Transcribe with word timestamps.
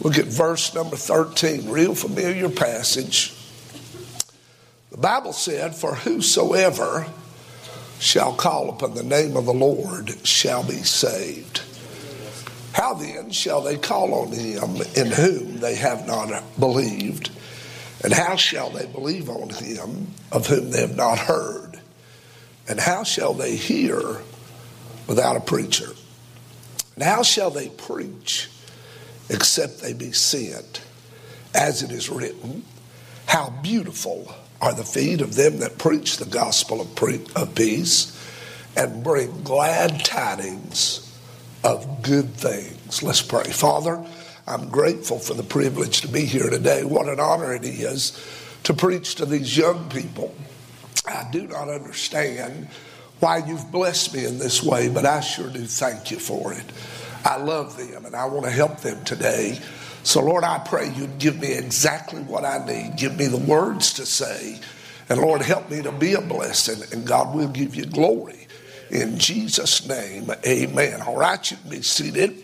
Look 0.00 0.16
at 0.16 0.26
verse 0.26 0.74
number 0.74 0.96
13, 0.96 1.68
real 1.68 1.94
familiar 1.94 2.48
passage. 2.48 3.34
The 4.90 4.98
Bible 4.98 5.32
said, 5.32 5.74
For 5.74 5.94
whosoever 5.94 7.06
shall 7.98 8.32
call 8.32 8.70
upon 8.70 8.94
the 8.94 9.02
name 9.02 9.36
of 9.36 9.44
the 9.44 9.52
Lord 9.52 10.14
shall 10.26 10.62
be 10.62 10.76
saved. 10.76 11.62
How 12.72 12.94
then 12.94 13.30
shall 13.30 13.60
they 13.60 13.76
call 13.76 14.14
on 14.14 14.30
him 14.30 14.76
in 14.94 15.10
whom 15.10 15.58
they 15.58 15.74
have 15.74 16.06
not 16.06 16.44
believed? 16.60 17.30
And 18.04 18.12
how 18.12 18.36
shall 18.36 18.70
they 18.70 18.86
believe 18.86 19.28
on 19.28 19.50
him 19.50 20.08
of 20.30 20.46
whom 20.46 20.70
they 20.70 20.82
have 20.82 20.94
not 20.96 21.18
heard? 21.18 21.80
And 22.68 22.78
how 22.78 23.02
shall 23.02 23.34
they 23.34 23.56
hear 23.56 24.18
without 25.08 25.36
a 25.36 25.40
preacher? 25.40 25.90
And 26.94 27.02
how 27.02 27.24
shall 27.24 27.50
they 27.50 27.68
preach 27.68 28.48
except 29.28 29.80
they 29.80 29.92
be 29.92 30.12
sent? 30.12 30.82
As 31.54 31.82
it 31.82 31.90
is 31.90 32.08
written, 32.08 32.64
How 33.26 33.50
beautiful 33.62 34.34
are 34.60 34.74
the 34.74 34.84
feet 34.84 35.20
of 35.20 35.34
them 35.34 35.58
that 35.58 35.78
preach 35.78 36.16
the 36.16 36.26
gospel 36.26 36.80
of, 36.80 36.94
pre- 36.94 37.24
of 37.36 37.54
peace 37.54 38.14
and 38.76 39.02
bring 39.02 39.42
glad 39.42 40.04
tidings 40.04 41.04
of 41.64 42.02
good 42.02 42.34
things. 42.34 43.02
Let's 43.02 43.22
pray. 43.22 43.44
Father, 43.44 44.04
I'm 44.46 44.68
grateful 44.68 45.18
for 45.18 45.34
the 45.34 45.42
privilege 45.42 46.00
to 46.02 46.08
be 46.08 46.24
here 46.24 46.48
today. 46.48 46.84
What 46.84 47.08
an 47.08 47.20
honor 47.20 47.52
it 47.52 47.64
is 47.64 48.18
to 48.64 48.74
preach 48.74 49.16
to 49.16 49.26
these 49.26 49.56
young 49.56 49.88
people. 49.90 50.34
I 51.06 51.28
do 51.30 51.46
not 51.46 51.68
understand 51.68 52.68
why 53.20 53.38
you've 53.38 53.70
blessed 53.72 54.14
me 54.14 54.24
in 54.24 54.38
this 54.38 54.62
way, 54.62 54.88
but 54.88 55.04
I 55.04 55.20
sure 55.20 55.50
do 55.50 55.64
thank 55.64 56.10
you 56.10 56.18
for 56.18 56.52
it. 56.52 56.64
I 57.24 57.36
love 57.36 57.76
them 57.76 58.06
and 58.06 58.14
I 58.14 58.24
want 58.26 58.44
to 58.44 58.50
help 58.50 58.80
them 58.80 59.04
today. 59.04 59.58
So, 60.02 60.22
Lord, 60.22 60.44
I 60.44 60.58
pray 60.58 60.90
you'd 60.94 61.18
give 61.18 61.40
me 61.40 61.52
exactly 61.52 62.22
what 62.22 62.44
I 62.44 62.64
need. 62.64 62.96
Give 62.96 63.16
me 63.16 63.26
the 63.26 63.36
words 63.36 63.94
to 63.94 64.06
say. 64.06 64.58
And, 65.08 65.20
Lord, 65.20 65.42
help 65.42 65.70
me 65.70 65.82
to 65.82 65.92
be 65.92 66.14
a 66.14 66.20
blessing, 66.20 66.82
and 66.92 67.06
God 67.06 67.34
will 67.34 67.48
give 67.48 67.74
you 67.74 67.86
glory. 67.86 68.46
In 68.90 69.18
Jesus' 69.18 69.86
name, 69.86 70.30
amen. 70.46 71.02
All 71.02 71.16
right, 71.16 71.50
you 71.50 71.56
can 71.56 71.70
be 71.70 71.82
seated. 71.82 72.42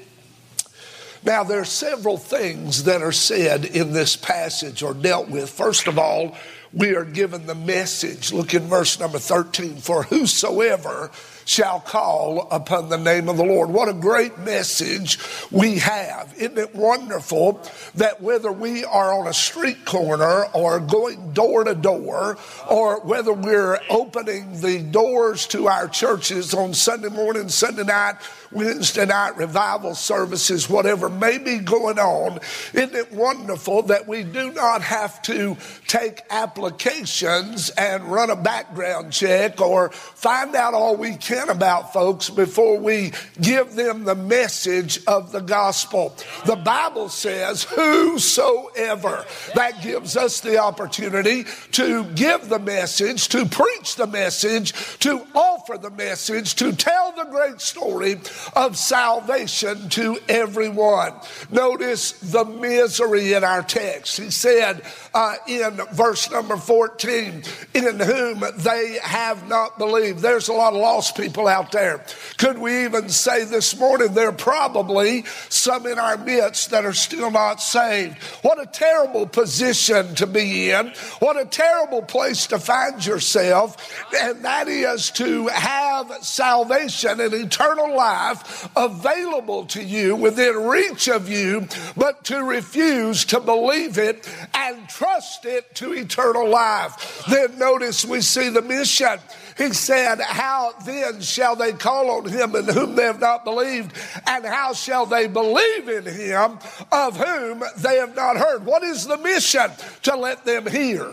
Now, 1.23 1.43
there 1.43 1.61
are 1.61 1.65
several 1.65 2.19
things 2.19 2.85
that 2.85 3.01
are 3.01 3.13
said 3.13 3.65
in 3.65 3.93
this 3.93 4.15
passage 4.15 4.83
or 4.83 4.93
dealt 4.93 5.31
with. 5.31 5.49
First 5.49 5.87
of 5.87 5.99
all, 5.99 6.37
we 6.75 6.97
are 6.97 7.05
given 7.05 7.47
the 7.47 7.55
message. 7.55 8.33
Look 8.33 8.53
in 8.53 8.63
verse 8.65 8.99
number 8.99 9.19
13 9.19 9.77
for 9.77 10.03
whosoever 10.03 11.11
shall 11.45 11.81
call 11.81 12.49
upon 12.51 12.89
the 12.89 12.99
name 12.99 13.29
of 13.29 13.37
the 13.37 13.45
Lord. 13.45 13.71
What 13.71 13.89
a 13.89 13.93
great 13.93 14.39
message 14.39 15.19
we 15.51 15.79
have. 15.79 16.35
Isn't 16.37 16.59
it 16.59 16.75
wonderful 16.75 17.61
that 17.95 18.21
whether 18.21 18.51
we 18.51 18.85
are 18.85 19.13
on 19.13 19.27
a 19.27 19.35
street 19.35 19.85
corner 19.85 20.47
or 20.47 20.81
going 20.81 21.33
door 21.33 21.65
to 21.65 21.75
door, 21.75 22.39
or 22.69 23.01
whether 23.01 23.33
we're 23.33 23.79
opening 23.91 24.61
the 24.61 24.81
doors 24.83 25.47
to 25.49 25.69
our 25.69 25.89
churches 25.89 26.55
on 26.55 26.75
Sunday 26.75 27.09
morning, 27.09 27.49
Sunday 27.49 27.85
night, 27.85 28.17
Wednesday 28.55 29.07
night 29.07 29.37
revival 29.37 29.95
services, 29.95 30.69
whatever 30.69 31.09
may 31.09 31.39
be 31.39 31.59
going 31.59 31.99
on, 31.99 32.39
isn't 32.73 32.95
it 32.95 33.13
wonderful 33.13 33.83
that 33.83 34.07
we 34.07 34.23
do 34.23 34.53
not 34.53 34.83
have 34.83 35.21
to 35.23 35.57
take 35.87 36.23
applications 36.31 37.71
and 37.71 38.05
run 38.05 38.31
a 38.31 38.37
background 38.37 39.13
check 39.13 39.61
or 39.61 39.91
find 39.91 40.55
out 40.55 40.75
all 40.75 40.97
we 40.97 41.17
can 41.17 41.49
about 41.49 41.93
folks 41.93 42.31
before 42.31 42.79
we 42.79 43.13
give 43.41 43.75
them 43.75 44.05
the 44.05 44.15
message 44.15 45.01
of 45.07 45.33
the 45.33 45.41
gospel? 45.41 46.17
The 46.47 46.57
Bible 46.57 47.09
says, 47.09 47.65
Whosoever. 47.65 49.25
That 49.55 49.83
gives 49.83 50.17
us 50.17 50.41
the 50.41 50.59
opportunity 50.59 51.45
to 51.73 52.05
give 52.15 52.49
the 52.49 52.59
message, 52.59 53.29
to 53.29 53.47
preach 53.47 53.97
the 53.97 54.07
message, 54.07 54.73
to 55.01 55.27
offer 55.35 55.79
the 55.79 55.91
message, 55.91 56.55
to 56.57 56.73
tell 56.73 57.13
the 57.13 57.25
great 57.25 57.61
story 57.61 58.17
of 58.55 58.77
salvation 58.77 59.89
to 59.91 60.19
everyone. 60.29 61.15
Notice 61.51 62.13
the 62.13 62.45
misery 62.45 63.33
in 63.33 63.45
our 63.45 63.63
text. 63.63 64.19
He 64.19 64.31
said 64.31 64.83
uh, 65.15 65.37
in 65.47 65.81
verse 65.93 66.29
number 66.31 66.57
14, 66.57 67.45
in 67.73 68.01
whom 68.01 68.45
they 68.57 68.99
have 69.01 69.49
not 69.49 69.79
believed. 69.79 70.19
There's 70.19 70.49
a 70.49 70.53
lot 70.53 70.73
of 70.73 70.81
lost 70.81 71.17
people 71.17 71.47
out 71.47 71.71
there. 71.71 72.05
Could 72.37 72.59
we 72.59 72.85
even 72.85 73.09
say 73.09 73.45
this 73.45 73.79
morning 73.79 74.13
there 74.13 74.29
are 74.29 74.33
probably 74.33 75.25
some 75.49 75.87
in 75.87 76.01
our 76.01 76.17
midst 76.17 76.71
that 76.71 76.85
are 76.85 76.93
still 76.93 77.31
not 77.31 77.63
saved? 77.63 78.19
What 78.43 78.61
a 78.61 78.67
terrible 78.67 79.27
position 79.27 80.17
to 80.17 80.27
be 80.27 80.73
in. 80.73 80.89
What 81.21 81.41
a 81.41 81.45
terrible 81.45 82.03
place 82.03 82.49
to 82.49 82.59
find 82.59 83.05
yourself. 83.07 84.05
And 84.21 84.45
that 84.45 84.67
is 84.67 85.13
to 85.13 85.47
have 85.47 86.13
salvation 86.23 87.21
and 87.21 87.33
eternal 87.33 87.95
life 87.95 88.69
available 88.77 89.67
to 89.67 89.83
you 89.83 90.17
within 90.17 90.57
reach 90.57 91.09
of 91.09 91.29
you, 91.29 91.69
but 91.97 92.25
to 92.25 92.43
refuse 92.43 93.25
to 93.27 93.39
believe 93.39 93.97
it 93.97 94.29
and 94.55 94.89
trust 94.89 95.04
it 95.45 95.75
to 95.77 95.93
eternal 95.93 96.49
life. 96.49 97.25
Then 97.29 97.59
notice 97.59 98.05
we 98.05 98.21
see 98.21 98.49
the 98.49 98.63
mission. 98.63 99.19
He 99.57 99.73
said, 99.73 100.21
How 100.21 100.73
then 100.85 101.21
shall 101.21 101.57
they 101.57 101.73
call 101.73 102.11
on 102.11 102.29
him 102.29 102.57
in 102.57 102.65
whom 102.65 102.97
they 102.97 103.05
have 103.05 103.21
not 103.21 103.45
believed? 103.45 103.93
And 104.27 104.45
how 104.45 104.73
shall 104.73 105.07
they 105.07 105.27
believe 105.27 105.89
in 105.89 106.05
him 106.05 106.59
of 106.91 107.17
whom 107.17 107.63
they 107.79 107.97
have 107.97 108.17
not 108.17 108.37
heard? 108.37 108.67
What 108.67 108.83
is 108.83 109.07
the 109.07 109.19
mission? 109.19 109.71
To 110.03 110.17
let 110.17 110.45
them 110.45 110.67
hear. 110.67 111.13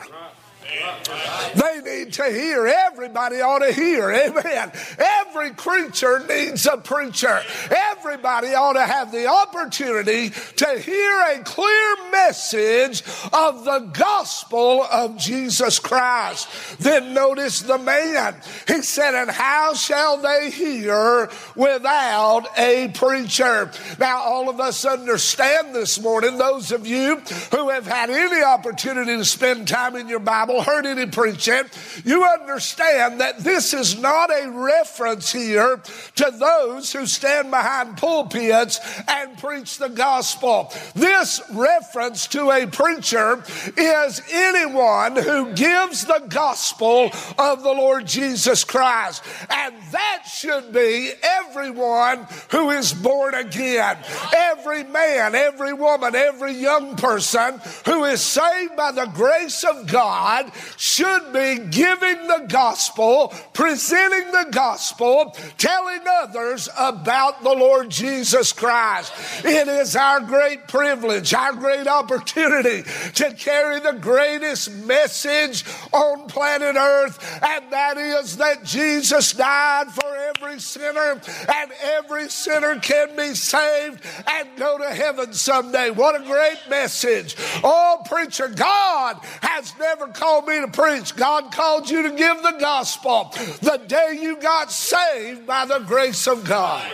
They 1.55 1.81
need 1.81 2.13
to 2.13 2.23
hear. 2.25 2.65
Everybody 2.67 3.41
ought 3.41 3.59
to 3.59 3.73
hear. 3.73 4.09
Amen. 4.09 4.71
Every 4.97 5.51
creature 5.51 6.25
needs 6.27 6.65
a 6.65 6.77
preacher. 6.77 7.41
Everybody 7.69 8.53
ought 8.53 8.73
to 8.73 8.85
have 8.85 9.11
the 9.11 9.27
opportunity 9.27 10.29
to 10.29 10.79
hear 10.79 11.21
a 11.33 11.39
clear 11.43 11.95
message 12.11 13.03
of 13.33 13.65
the 13.65 13.91
gospel 13.93 14.83
of 14.83 15.17
Jesus 15.17 15.79
Christ. 15.79 16.47
Then 16.79 17.13
notice 17.13 17.61
the 17.61 17.77
man. 17.77 18.35
He 18.67 18.81
said, 18.81 19.13
And 19.13 19.29
how 19.29 19.73
shall 19.73 20.17
they 20.17 20.51
hear 20.51 21.29
without 21.55 22.47
a 22.57 22.89
preacher? 22.89 23.71
Now, 23.99 24.19
all 24.19 24.49
of 24.49 24.59
us 24.59 24.85
understand 24.85 25.75
this 25.75 25.99
morning, 26.01 26.37
those 26.37 26.71
of 26.71 26.87
you 26.87 27.17
who 27.51 27.69
have 27.69 27.85
had 27.85 28.09
any 28.09 28.41
opportunity 28.41 29.17
to 29.17 29.25
spend 29.25 29.67
time 29.67 29.95
in 29.95 30.07
your 30.07 30.19
Bible, 30.19 30.60
heard 30.63 30.85
any 30.85 31.05
preaching, 31.05 31.63
you 32.03 32.23
understand 32.23 33.21
that 33.21 33.39
this 33.39 33.73
is 33.73 33.99
not 33.99 34.29
a 34.29 34.49
reference 34.49 35.31
here 35.31 35.81
to 36.15 36.31
those 36.37 36.91
who 36.93 37.05
stand 37.05 37.51
behind 37.51 37.97
pulpits 37.97 38.79
and 39.07 39.37
preach 39.37 39.77
the 39.77 39.89
gospel. 39.89 40.71
This 40.95 41.41
reference 41.51 42.27
to 42.27 42.51
a 42.51 42.67
preacher 42.67 43.43
is 43.77 44.21
anyone 44.31 45.15
who 45.15 45.53
gives 45.53 46.05
the 46.05 46.23
gospel 46.29 47.11
of 47.37 47.63
the 47.63 47.73
Lord 47.73 48.05
Jesus 48.05 48.63
Christ. 48.63 49.23
And 49.49 49.75
that 49.91 50.23
should 50.31 50.73
be 50.73 51.11
everyone 51.21 52.27
who 52.49 52.69
is 52.71 52.93
born 52.93 53.33
again. 53.33 53.97
Every 54.35 54.83
man, 54.83 55.35
every 55.35 55.73
woman, 55.73 56.15
every 56.15 56.53
young 56.53 56.95
person 56.95 57.61
who 57.85 58.05
is 58.05 58.21
saved 58.21 58.75
by 58.75 58.91
the 58.91 59.05
grace 59.07 59.63
of 59.63 59.87
God 59.87 60.50
should 60.77 61.33
be 61.33 61.59
giving 61.69 62.27
the 62.27 62.45
gospel, 62.47 63.33
presenting 63.53 64.31
the 64.31 64.47
gospel, 64.51 65.35
telling 65.57 66.01
others 66.21 66.69
about 66.77 67.43
the 67.43 67.53
Lord 67.53 67.89
Jesus 67.89 68.53
Christ. 68.53 69.13
It 69.43 69.67
is 69.67 69.95
our 69.95 70.19
great 70.21 70.67
privilege, 70.67 71.33
our 71.33 71.53
great 71.53 71.87
opportunity 71.87 72.83
to 73.15 73.33
carry 73.33 73.79
the 73.79 73.97
greatest 73.99 74.71
message 74.85 75.63
on 75.91 76.27
planet 76.27 76.75
Earth, 76.75 77.41
and 77.43 77.71
that 77.71 77.97
is 77.97 78.37
that 78.37 78.63
Jesus 78.63 79.33
died 79.33 79.91
for 79.91 80.15
every 80.15 80.59
sinner, 80.59 81.21
and 81.53 81.71
every 81.81 82.29
sinner 82.29 82.79
can 82.79 83.15
be 83.15 83.33
saved 83.33 84.01
and 84.27 84.49
go 84.57 84.77
to 84.77 84.89
heaven 84.93 85.33
someday. 85.33 85.89
What 85.91 86.19
a 86.19 86.23
great 86.23 86.59
message! 86.69 87.35
Oh, 87.63 88.01
preacher, 88.05 88.47
God 88.47 89.17
has 89.41 89.73
never 89.79 90.07
called 90.07 90.40
me 90.45 90.61
to 90.61 90.67
preach. 90.67 91.15
God 91.15 91.51
called 91.51 91.89
you 91.89 92.03
to 92.03 92.09
give 92.15 92.41
the 92.43 92.57
gospel 92.59 93.33
the 93.61 93.81
day 93.87 94.17
you 94.21 94.37
got 94.37 94.71
saved 94.71 95.45
by 95.45 95.65
the 95.65 95.79
grace 95.79 96.27
of 96.27 96.43
God. 96.43 96.89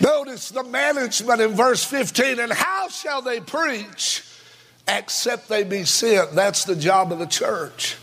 Notice 0.00 0.50
the 0.50 0.64
management 0.64 1.40
in 1.40 1.52
verse 1.52 1.84
15. 1.84 2.40
And 2.40 2.52
how 2.52 2.88
shall 2.88 3.22
they 3.22 3.40
preach 3.40 4.24
except 4.88 5.48
they 5.48 5.64
be 5.64 5.84
sent? 5.84 6.32
That's 6.32 6.64
the 6.64 6.76
job 6.76 7.12
of 7.12 7.18
the 7.18 7.26
church. 7.26 7.96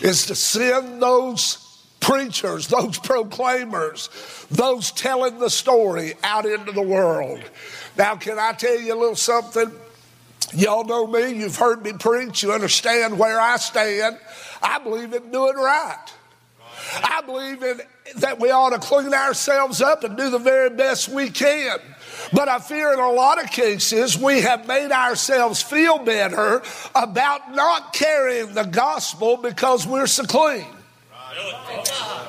Is 0.00 0.26
to 0.26 0.34
send 0.34 1.00
those 1.00 1.58
preachers, 2.00 2.68
those 2.68 2.98
proclaimers, 2.98 4.10
those 4.50 4.90
telling 4.92 5.38
the 5.38 5.48
story 5.48 6.14
out 6.22 6.44
into 6.44 6.72
the 6.72 6.82
world. 6.82 7.40
Now, 7.96 8.16
can 8.16 8.38
I 8.38 8.52
tell 8.52 8.78
you 8.78 8.92
a 8.92 8.98
little 8.98 9.16
something? 9.16 9.70
Y'all 10.54 10.84
know 10.84 11.06
me, 11.06 11.34
you've 11.34 11.56
heard 11.56 11.82
me 11.82 11.92
preach, 11.92 12.42
you 12.42 12.52
understand 12.52 13.18
where 13.18 13.40
I 13.40 13.56
stand. 13.56 14.18
I 14.62 14.78
believe 14.78 15.12
in 15.14 15.30
doing 15.30 15.56
right. 15.56 16.12
I 17.02 17.22
believe 17.22 17.62
in 17.62 17.80
that 18.16 18.38
we 18.40 18.50
ought 18.50 18.70
to 18.70 18.78
clean 18.78 19.14
ourselves 19.14 19.80
up 19.80 20.04
and 20.04 20.16
do 20.16 20.30
the 20.30 20.38
very 20.38 20.70
best 20.70 21.08
we 21.08 21.30
can. 21.30 21.78
But 22.32 22.48
I 22.48 22.58
fear 22.58 22.92
in 22.92 22.98
a 22.98 23.10
lot 23.10 23.42
of 23.42 23.50
cases 23.50 24.18
we 24.18 24.40
have 24.42 24.66
made 24.66 24.92
ourselves 24.92 25.62
feel 25.62 25.98
better 25.98 26.62
about 26.94 27.54
not 27.54 27.92
carrying 27.92 28.52
the 28.54 28.64
gospel 28.64 29.36
because 29.36 29.86
we're 29.86 30.06
so 30.06 30.24
clean. 30.24 30.66
Right. 31.10 32.28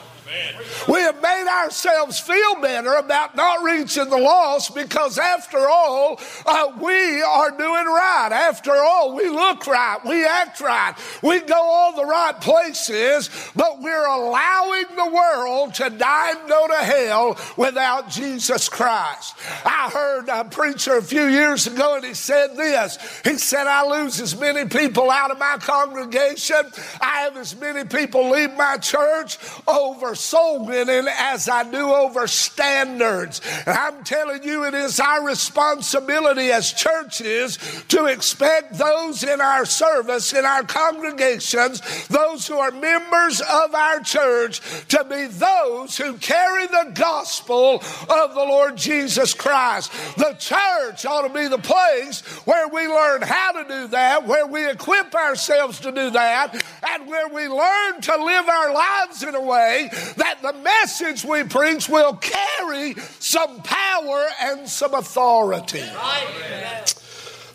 We 0.88 1.00
have 1.00 1.21
made 1.21 1.47
ourselves 1.47 2.19
feel 2.19 2.56
better 2.62 2.94
about 2.94 3.35
not 3.35 3.63
reaching 3.63 4.09
the 4.09 4.18
lost 4.18 4.75
because, 4.75 5.18
after 5.18 5.57
all, 5.57 6.19
uh, 6.45 6.71
we 6.80 7.21
are 7.21 7.51
doing 7.51 7.85
right. 7.85 8.30
After 8.31 8.74
all, 8.74 9.15
we 9.15 9.30
look 9.30 9.65
right, 9.68 10.00
we 10.06 10.25
act 10.25 10.59
right, 10.59 10.94
we 11.21 11.39
go 11.39 11.56
all 11.56 11.95
the 11.95 12.06
right 12.06 12.39
places, 12.39 13.30
but 13.56 13.81
we're 13.81 14.06
allowing 14.06 14.85
the 14.95 15.12
world 15.13 15.74
to 15.75 15.89
die 15.89 16.31
and 16.31 16.50
go 16.50 16.68
to 16.68 16.77
hell 16.77 17.39
without 17.57 18.09
Jesus 18.09 18.68
Christ. 18.68 19.36
I 19.65 19.89
heard 19.94 20.29
a 20.29 20.44
preacher 20.44 20.97
a 20.97 21.03
few 21.03 21.25
years 21.27 21.68
ago 21.68 21.95
and 21.95 22.06
he 22.06 22.13
said 22.13 22.56
this 22.56 22.97
He 23.24 23.38
said, 23.38 23.68
I 23.68 23.88
lose 23.88 24.19
as 24.19 24.38
many 24.38 24.68
people 24.68 25.09
out 25.09 25.31
of 25.31 25.39
my 25.39 25.57
congregation, 25.59 26.57
I 27.00 27.21
have 27.21 27.38
as 27.38 27.56
many 27.56 27.86
people 27.86 28.29
leave 28.29 28.53
my 28.56 28.77
church 28.77 29.38
over 29.68 30.15
soul 30.23 30.65
winning 30.65 31.07
as 31.09 31.49
I 31.49 31.69
do 31.69 31.91
over 31.93 32.27
standards. 32.27 33.41
And 33.65 33.77
I'm 33.77 34.03
telling 34.03 34.43
you, 34.43 34.65
it 34.65 34.73
is 34.73 34.99
our 34.99 35.25
responsibility 35.25 36.51
as 36.51 36.71
churches 36.71 37.57
to 37.89 38.05
expect 38.05 38.77
those 38.77 39.23
in 39.23 39.41
our 39.41 39.65
service, 39.65 40.33
in 40.33 40.45
our 40.45 40.63
congregations, 40.63 42.07
those 42.07 42.47
who 42.47 42.57
are 42.57 42.71
members 42.71 43.41
of 43.41 43.75
our 43.75 43.99
church, 43.99 44.61
to 44.87 45.03
be 45.03 45.27
those 45.27 45.97
who 45.97 46.17
carry 46.17 46.67
the 46.67 46.91
gospel 46.93 47.75
of 48.09 48.33
the 48.33 48.45
Lord 48.47 48.77
Jesus 48.77 49.33
Christ. 49.33 49.91
The 50.17 50.35
church 50.39 51.05
ought 51.05 51.27
to 51.27 51.33
be 51.33 51.47
the 51.47 51.57
place 51.57 52.21
where 52.45 52.67
we 52.67 52.87
learn 52.87 53.21
how 53.21 53.51
to 53.51 53.67
do 53.67 53.87
that, 53.89 54.25
where 54.25 54.47
we 54.47 54.69
equip 54.69 55.13
ourselves 55.13 55.79
to 55.81 55.91
do 55.91 56.11
that, 56.11 56.63
and 56.87 57.07
where 57.07 57.27
we 57.27 57.47
learn 57.47 58.01
to 58.01 58.23
live 58.23 58.47
our 58.47 58.73
lives 58.73 59.23
in 59.23 59.35
a 59.35 59.41
way 59.41 59.89
that 60.18 60.42
the 60.42 60.54
message 60.54 61.24
we 61.24 61.44
preach 61.44 61.89
will 61.89 62.15
carry 62.15 62.95
some 63.19 63.62
power 63.62 64.25
and 64.42 64.68
some 64.68 64.94
authority. 64.94 65.83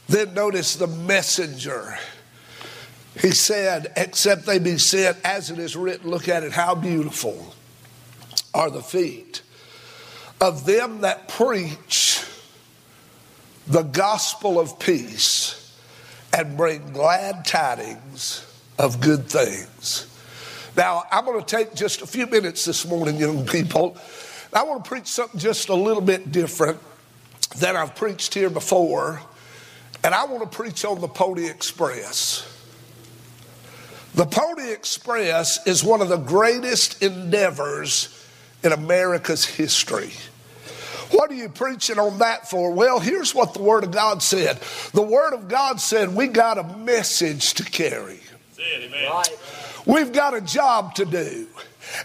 Then 0.08 0.34
notice 0.34 0.76
the 0.76 0.86
messenger. 0.86 1.98
He 3.20 3.32
said, 3.32 3.92
Except 3.96 4.46
they 4.46 4.58
be 4.58 4.78
sent 4.78 5.18
as 5.24 5.50
it 5.50 5.58
is 5.58 5.76
written, 5.76 6.10
look 6.10 6.28
at 6.28 6.44
it, 6.44 6.52
how 6.52 6.74
beautiful 6.74 7.54
are 8.54 8.70
the 8.70 8.82
feet 8.82 9.42
of 10.40 10.64
them 10.64 11.00
that 11.00 11.28
preach 11.28 12.24
the 13.66 13.82
gospel 13.82 14.58
of 14.58 14.78
peace 14.78 15.76
and 16.32 16.56
bring 16.56 16.92
glad 16.92 17.44
tidings 17.44 18.44
of 18.78 19.00
good 19.00 19.28
things. 19.28 20.07
Now, 20.78 21.02
I'm 21.10 21.24
going 21.24 21.40
to 21.40 21.44
take 21.44 21.74
just 21.74 22.02
a 22.02 22.06
few 22.06 22.28
minutes 22.28 22.64
this 22.64 22.86
morning, 22.86 23.16
young 23.16 23.44
people. 23.44 23.96
I 24.52 24.62
want 24.62 24.84
to 24.84 24.88
preach 24.88 25.08
something 25.08 25.40
just 25.40 25.70
a 25.70 25.74
little 25.74 26.00
bit 26.00 26.30
different 26.30 26.78
than 27.56 27.76
I've 27.76 27.96
preached 27.96 28.32
here 28.32 28.48
before. 28.48 29.20
And 30.04 30.14
I 30.14 30.24
want 30.26 30.48
to 30.48 30.56
preach 30.56 30.84
on 30.84 31.00
the 31.00 31.08
Pony 31.08 31.48
Express. 31.48 32.46
The 34.14 34.24
Pony 34.24 34.70
Express 34.70 35.66
is 35.66 35.82
one 35.82 36.00
of 36.00 36.10
the 36.10 36.16
greatest 36.16 37.02
endeavors 37.02 38.24
in 38.62 38.70
America's 38.70 39.44
history. 39.44 40.12
What 41.10 41.32
are 41.32 41.34
you 41.34 41.48
preaching 41.48 41.98
on 41.98 42.18
that 42.18 42.48
for? 42.48 42.70
Well, 42.70 43.00
here's 43.00 43.34
what 43.34 43.52
the 43.52 43.62
Word 43.62 43.82
of 43.82 43.90
God 43.90 44.22
said. 44.22 44.60
The 44.92 45.02
Word 45.02 45.34
of 45.34 45.48
God 45.48 45.80
said 45.80 46.14
we 46.14 46.28
got 46.28 46.56
a 46.56 46.62
message 46.62 47.54
to 47.54 47.64
carry. 47.64 48.20
It, 48.56 48.92
right. 49.10 49.28
We've 49.86 50.12
got 50.12 50.34
a 50.34 50.40
job 50.40 50.94
to 50.96 51.04
do. 51.04 51.46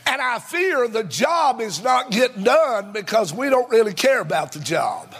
And 0.07 0.21
I 0.21 0.39
fear 0.39 0.87
the 0.87 1.03
job 1.03 1.59
is 1.59 1.83
not 1.83 2.11
getting 2.11 2.43
done 2.43 2.91
because 2.93 3.33
we 3.33 3.49
don't 3.49 3.69
really 3.69 3.93
care 3.93 4.21
about 4.21 4.53
the 4.53 4.59
job. 4.59 5.13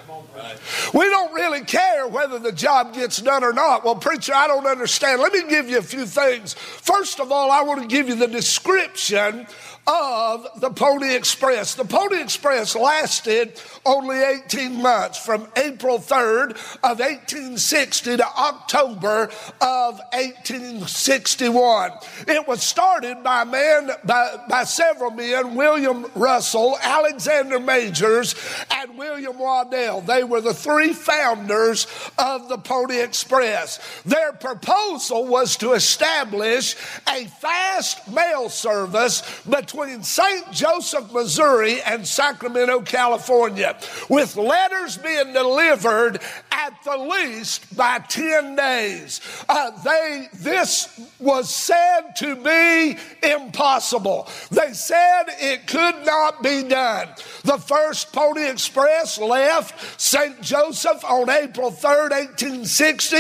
We 0.93 1.09
don't 1.09 1.33
really 1.33 1.61
care 1.61 2.07
whether 2.07 2.39
the 2.39 2.51
job 2.51 2.93
gets 2.93 3.21
done 3.21 3.43
or 3.43 3.53
not. 3.53 3.83
Well, 3.83 3.95
preacher, 3.95 4.33
I 4.33 4.47
don't 4.47 4.65
understand. 4.65 5.21
Let 5.21 5.33
me 5.33 5.47
give 5.49 5.69
you 5.69 5.77
a 5.77 5.83
few 5.83 6.05
things. 6.05 6.53
First 6.53 7.19
of 7.19 7.31
all, 7.31 7.51
I 7.51 7.61
want 7.61 7.81
to 7.81 7.87
give 7.87 8.07
you 8.07 8.15
the 8.15 8.27
description 8.27 9.47
of 9.85 10.47
the 10.61 10.69
Pony 10.69 11.13
Express. 11.13 11.75
The 11.75 11.83
Pony 11.83 12.21
Express 12.21 12.75
lasted 12.75 13.59
only 13.85 14.17
18 14.17 14.81
months 14.81 15.17
from 15.17 15.47
April 15.57 15.99
3rd 15.99 16.51
of 16.83 16.99
1860 16.99 18.17
to 18.17 18.25
October 18.25 19.29
of 19.61 19.99
1861. 20.13 21.91
It 22.27 22.47
was 22.47 22.63
started 22.63 23.23
by 23.23 23.43
man 23.43 23.91
by, 24.05 24.37
by 24.49 24.63
several 24.63 25.11
men, 25.11 25.55
William 25.55 26.05
Russell, 26.15 26.77
Alexander 26.81 27.59
Majors, 27.59 28.35
and 28.71 28.97
William 28.97 29.37
Waddell. 29.37 30.01
They 30.01 30.23
were 30.23 30.41
the 30.41 30.53
three 30.53 30.93
founders 30.93 31.87
of 32.17 32.47
the 32.47 32.57
Pony 32.57 33.01
Express. 33.01 33.79
Their 34.05 34.31
proposal 34.31 35.25
was 35.27 35.57
to 35.57 35.73
establish 35.73 36.75
a 37.09 37.25
fast 37.25 38.07
mail 38.11 38.47
service 38.49 39.21
between 39.49 39.72
St. 39.73 40.51
Joseph, 40.51 41.11
Missouri 41.11 41.81
and 41.81 42.07
Sacramento, 42.07 42.81
California 42.81 43.77
with 44.09 44.35
letters 44.35 44.97
being 44.97 45.33
delivered 45.33 46.19
at 46.51 46.73
the 46.83 46.97
least 46.97 47.75
by 47.75 47.99
10 47.99 48.55
days. 48.55 49.21
Uh, 49.49 49.71
they, 49.83 50.27
this 50.33 50.99
was 51.19 51.53
said 51.53 52.15
to 52.17 52.35
be 52.35 52.97
impossible. 53.23 54.29
They 54.51 54.73
said 54.73 55.23
it 55.39 55.67
could 55.67 56.05
not 56.05 56.43
be 56.43 56.63
done. 56.63 57.09
The 57.43 57.57
first 57.57 58.13
Pony 58.13 58.47
Express 58.47 59.17
left 59.17 59.99
St. 59.99 60.41
Joseph 60.41 61.03
on 61.03 61.29
April 61.29 61.71
3rd, 61.71 62.11
1860. 62.11 63.17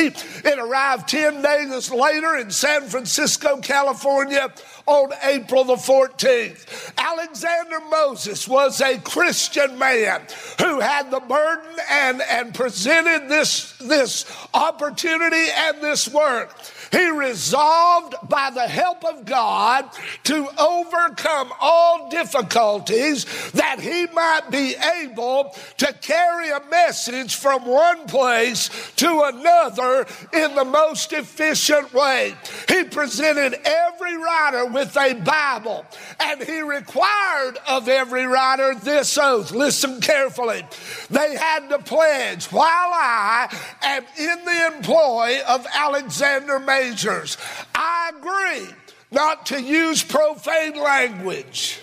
It 0.47 0.59
arrived 0.59 1.07
10 1.07 1.41
days 1.41 1.91
later 1.91 2.37
in 2.37 2.51
San 2.51 2.83
Francisco, 2.83 3.59
California 3.61 4.53
on 4.85 5.11
April 5.23 5.63
the 5.63 5.75
14th. 5.75 6.93
Alexander 6.97 7.79
Majors 7.89 8.47
was 8.47 8.81
a 8.81 8.97
Christian 8.99 9.77
man 9.77 10.21
who 10.59 10.79
had 10.79 11.09
the 11.11 11.19
burden 11.21 11.77
and, 11.89 12.21
and 12.29 12.53
presented 12.53 13.29
this, 13.29 13.77
this 13.77 14.25
opportunity 14.53 15.47
and 15.55 15.81
this 15.81 16.09
work. 16.09 16.55
He 16.93 17.09
resolved 17.09 18.13
by 18.29 18.51
the 18.51 18.67
help 18.67 19.03
of 19.03 19.25
God 19.25 19.89
to 20.25 20.47
overcome 20.59 21.51
all 21.59 22.07
difficulties 22.11 23.25
that 23.53 23.79
he 23.79 24.05
might 24.13 24.51
be 24.51 24.75
able 25.01 25.55
to 25.77 25.91
carry 26.01 26.51
a 26.51 26.61
message 26.69 27.33
from 27.33 27.65
one 27.65 28.05
place 28.05 28.69
to 28.97 29.23
another 29.25 30.05
in 30.33 30.53
the 30.53 30.65
most 30.65 31.13
efficient 31.13 31.91
way. 31.95 32.35
He 32.69 32.83
presented 32.83 33.59
every 33.65 34.15
writer 34.15 34.67
with 34.67 34.95
a 34.95 35.15
Bible 35.15 35.87
and 36.19 36.43
he 36.43 36.61
required 36.61 37.57
of 37.67 37.89
every 37.89 38.27
writer 38.27 38.75
this 38.75 39.17
oath. 39.17 39.51
Listen 39.51 39.99
carefully. 39.99 40.63
They 41.09 41.35
had 41.35 41.69
to 41.69 41.79
pledge, 41.79 42.51
while 42.51 42.91
I 42.93 43.47
am 43.81 44.03
in 44.15 44.45
the 44.45 44.75
employ 44.75 45.39
of 45.47 45.65
Alexander 45.73 46.59
May 46.59 46.82
strangers. 46.83 47.37
I 47.73 48.11
agree 48.17 48.67
not 49.11 49.45
to 49.47 49.61
use 49.61 50.03
profane 50.03 50.75
language, 50.75 51.79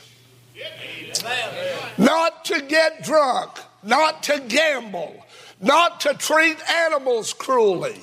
not 1.96 2.44
to 2.46 2.60
get 2.62 3.04
drunk, 3.04 3.50
not 3.82 4.22
to 4.24 4.40
gamble, 4.48 5.24
not 5.60 6.00
to 6.00 6.14
treat 6.14 6.58
animals 6.68 7.32
cruelly 7.32 8.00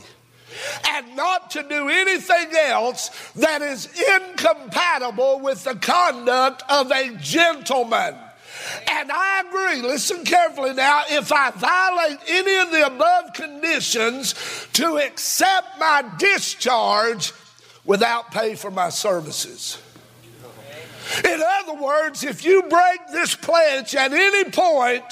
and 0.89 1.15
not 1.15 1.51
to 1.51 1.61
do 1.63 1.89
anything 1.89 2.47
else 2.55 3.09
that 3.35 3.61
is 3.61 3.87
incompatible 4.15 5.39
with 5.39 5.63
the 5.63 5.75
conduct 5.75 6.63
of 6.69 6.91
a 6.91 7.15
gentleman. 7.17 8.15
And 8.87 9.11
I 9.11 9.43
agree, 9.47 9.81
listen 9.81 10.23
carefully 10.23 10.73
now, 10.73 11.03
if 11.09 11.31
I 11.31 11.51
violate 11.51 12.19
any 12.27 12.57
of 12.57 12.71
the 12.71 12.85
above 12.87 13.33
conditions, 13.33 14.35
to 14.73 14.97
accept 14.97 15.79
my 15.79 16.03
discharge 16.17 17.33
without 17.85 18.31
pay 18.31 18.55
for 18.55 18.71
my 18.71 18.89
services. 18.89 19.81
In 21.23 21.41
other 21.41 21.81
words, 21.81 22.23
if 22.23 22.43
you 22.43 22.63
break 22.63 22.99
this 23.11 23.33
pledge 23.35 23.95
at 23.95 24.11
any 24.11 24.49
point, 24.51 25.03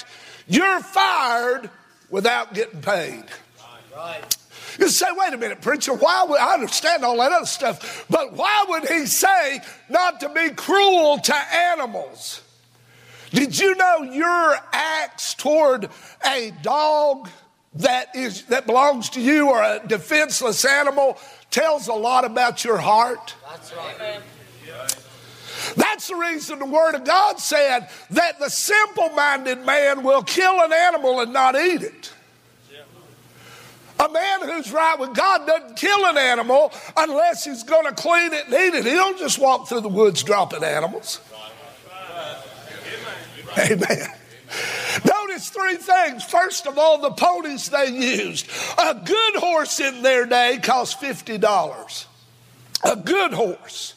you're 0.46 0.80
fired 0.80 1.70
without 2.10 2.52
getting 2.54 2.82
paid. 2.82 3.24
You 4.78 4.88
say, 4.88 5.06
wait 5.12 5.32
a 5.32 5.38
minute, 5.38 5.62
preacher, 5.62 5.94
why 5.94 6.24
would 6.28 6.38
I 6.38 6.52
understand 6.52 7.02
all 7.02 7.16
that 7.16 7.32
other 7.32 7.46
stuff, 7.46 8.04
but 8.10 8.34
why 8.34 8.66
would 8.68 8.86
he 8.86 9.06
say 9.06 9.60
not 9.88 10.20
to 10.20 10.28
be 10.28 10.50
cruel 10.50 11.18
to 11.18 11.34
animals? 11.34 12.42
Did 13.30 13.58
you 13.58 13.74
know 13.74 14.02
your 14.02 14.56
acts 14.72 15.34
toward 15.34 15.88
a 16.24 16.52
dog 16.62 17.28
that 17.74 18.14
is 18.14 18.44
that 18.44 18.66
belongs 18.66 19.10
to 19.10 19.20
you 19.20 19.50
or 19.50 19.62
a 19.62 19.80
defenseless 19.86 20.64
animal 20.64 21.18
tells 21.50 21.88
a 21.88 21.92
lot 21.92 22.24
about 22.24 22.64
your 22.64 22.78
heart? 22.78 23.34
That's 23.50 23.72
right. 23.74 24.20
That's 25.74 26.08
the 26.08 26.14
reason 26.14 26.58
the 26.58 26.66
Word 26.66 26.94
of 26.94 27.04
God 27.04 27.40
said 27.40 27.88
that 28.10 28.38
the 28.38 28.48
simple 28.48 29.08
minded 29.10 29.64
man 29.64 30.02
will 30.02 30.22
kill 30.22 30.60
an 30.60 30.72
animal 30.72 31.20
and 31.20 31.32
not 31.32 31.56
eat 31.56 31.82
it. 31.82 32.12
A 33.98 34.08
man 34.10 34.42
who's 34.42 34.70
right 34.72 34.98
with 34.98 35.14
God 35.14 35.46
doesn't 35.46 35.76
kill 35.76 36.04
an 36.04 36.18
animal 36.18 36.70
unless 36.98 37.44
he's 37.44 37.62
going 37.62 37.86
to 37.86 37.92
clean 37.92 38.34
it 38.34 38.44
and 38.44 38.54
eat 38.54 38.74
it. 38.74 38.84
He 38.84 38.90
don't 38.90 39.18
just 39.18 39.38
walk 39.38 39.68
through 39.68 39.80
the 39.80 39.88
woods 39.88 40.22
dropping 40.22 40.62
animals. 40.62 41.20
Amen. 43.58 44.08
Notice 45.04 45.50
three 45.50 45.76
things. 45.76 46.24
First 46.24 46.66
of 46.66 46.78
all, 46.78 46.98
the 46.98 47.10
ponies 47.10 47.68
they 47.68 47.88
used. 47.88 48.48
A 48.78 48.94
good 48.94 49.36
horse 49.36 49.80
in 49.80 50.02
their 50.02 50.26
day 50.26 50.58
cost 50.62 51.00
$50. 51.00 52.06
A 52.84 52.96
good 52.96 53.32
horse. 53.32 53.94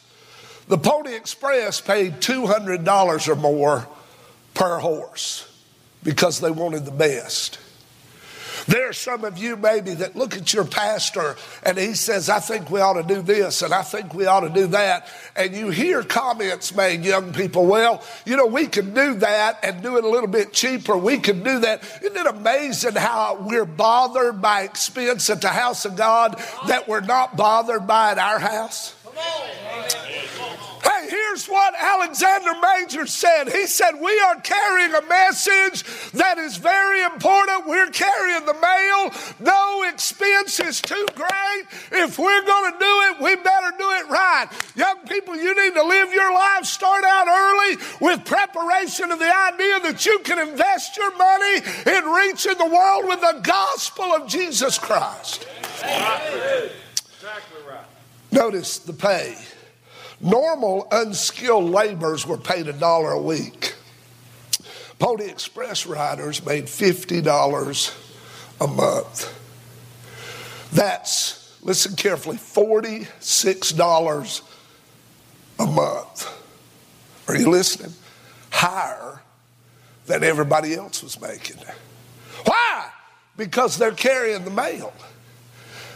The 0.68 0.78
Pony 0.78 1.14
Express 1.14 1.80
paid 1.80 2.20
$200 2.20 3.28
or 3.28 3.36
more 3.36 3.88
per 4.54 4.78
horse 4.78 5.50
because 6.02 6.40
they 6.40 6.50
wanted 6.50 6.84
the 6.84 6.90
best. 6.90 7.58
There 8.70 8.88
are 8.88 8.92
some 8.92 9.24
of 9.24 9.36
you 9.36 9.56
maybe 9.56 9.94
that 9.94 10.14
look 10.14 10.36
at 10.36 10.54
your 10.54 10.64
pastor 10.64 11.34
and 11.64 11.76
he 11.76 11.94
says, 11.94 12.30
I 12.30 12.38
think 12.38 12.70
we 12.70 12.80
ought 12.80 12.92
to 12.92 13.02
do 13.02 13.20
this 13.20 13.62
and 13.62 13.74
I 13.74 13.82
think 13.82 14.14
we 14.14 14.26
ought 14.26 14.40
to 14.40 14.48
do 14.48 14.68
that. 14.68 15.08
And 15.34 15.56
you 15.56 15.70
hear 15.70 16.04
comments 16.04 16.72
made, 16.72 17.04
young 17.04 17.32
people, 17.32 17.66
well, 17.66 18.04
you 18.24 18.36
know, 18.36 18.46
we 18.46 18.68
can 18.68 18.94
do 18.94 19.14
that 19.14 19.58
and 19.64 19.82
do 19.82 19.96
it 19.96 20.04
a 20.04 20.08
little 20.08 20.28
bit 20.28 20.52
cheaper. 20.52 20.96
We 20.96 21.18
can 21.18 21.42
do 21.42 21.58
that. 21.58 21.82
Isn't 22.00 22.16
it 22.16 22.26
amazing 22.28 22.94
how 22.94 23.38
we're 23.40 23.64
bothered 23.64 24.40
by 24.40 24.62
expense 24.62 25.28
at 25.30 25.40
the 25.40 25.48
house 25.48 25.84
of 25.84 25.96
God 25.96 26.40
that 26.68 26.86
we're 26.86 27.00
not 27.00 27.36
bothered 27.36 27.88
by 27.88 28.12
at 28.12 28.18
our 28.18 28.38
house? 28.38 28.94
Hey, 30.82 31.06
here's 31.08 31.46
what 31.46 31.74
Alexander 31.78 32.52
Major 32.78 33.06
said. 33.06 33.50
He 33.50 33.66
said, 33.66 33.92
We 34.00 34.18
are 34.20 34.40
carrying 34.40 34.94
a 34.94 35.02
message 35.02 35.84
that 36.12 36.38
is 36.38 36.56
very 36.56 37.02
important. 37.02 37.66
The 38.50 38.60
mail. 38.60 39.12
No 39.38 39.84
expense 39.88 40.58
is 40.58 40.80
too 40.80 41.06
great. 41.14 41.64
If 41.92 42.18
we're 42.18 42.44
going 42.44 42.72
to 42.72 42.78
do 42.78 43.00
it, 43.02 43.20
we 43.22 43.36
better 43.36 43.76
do 43.78 43.88
it 43.90 44.08
right. 44.08 44.48
Young 44.74 45.06
people, 45.06 45.36
you 45.36 45.54
need 45.54 45.74
to 45.74 45.84
live 45.84 46.12
your 46.12 46.34
life, 46.34 46.64
start 46.64 47.04
out 47.04 47.28
early 47.28 47.76
with 48.00 48.24
preparation 48.24 49.12
of 49.12 49.20
the 49.20 49.32
idea 49.32 49.80
that 49.80 50.04
you 50.04 50.18
can 50.24 50.48
invest 50.48 50.96
your 50.96 51.16
money 51.16 51.58
in 51.96 52.04
reaching 52.10 52.58
the 52.58 52.66
world 52.66 53.06
with 53.06 53.20
the 53.20 53.40
gospel 53.44 54.06
of 54.06 54.26
Jesus 54.26 54.78
Christ. 54.78 55.46
Exactly 55.78 57.60
right. 57.68 57.84
Notice 58.32 58.78
the 58.78 58.94
pay. 58.94 59.36
Normal 60.20 60.88
unskilled 60.90 61.70
laborers 61.70 62.26
were 62.26 62.36
paid 62.36 62.66
a 62.66 62.72
dollar 62.72 63.12
a 63.12 63.22
week. 63.22 63.76
Pony 64.98 65.26
Express 65.26 65.86
riders 65.86 66.44
made 66.44 66.64
$50 66.64 68.09
a 68.60 68.66
month. 68.66 69.36
That's, 70.72 71.58
listen 71.62 71.96
carefully, 71.96 72.36
$46 72.36 74.42
a 75.58 75.66
month. 75.66 77.28
Are 77.28 77.36
you 77.36 77.50
listening? 77.50 77.92
Higher 78.50 79.20
than 80.06 80.24
everybody 80.24 80.74
else 80.74 81.02
was 81.02 81.20
making. 81.20 81.58
Why? 82.44 82.90
Because 83.36 83.78
they're 83.78 83.92
carrying 83.92 84.44
the 84.44 84.50
mail. 84.50 84.92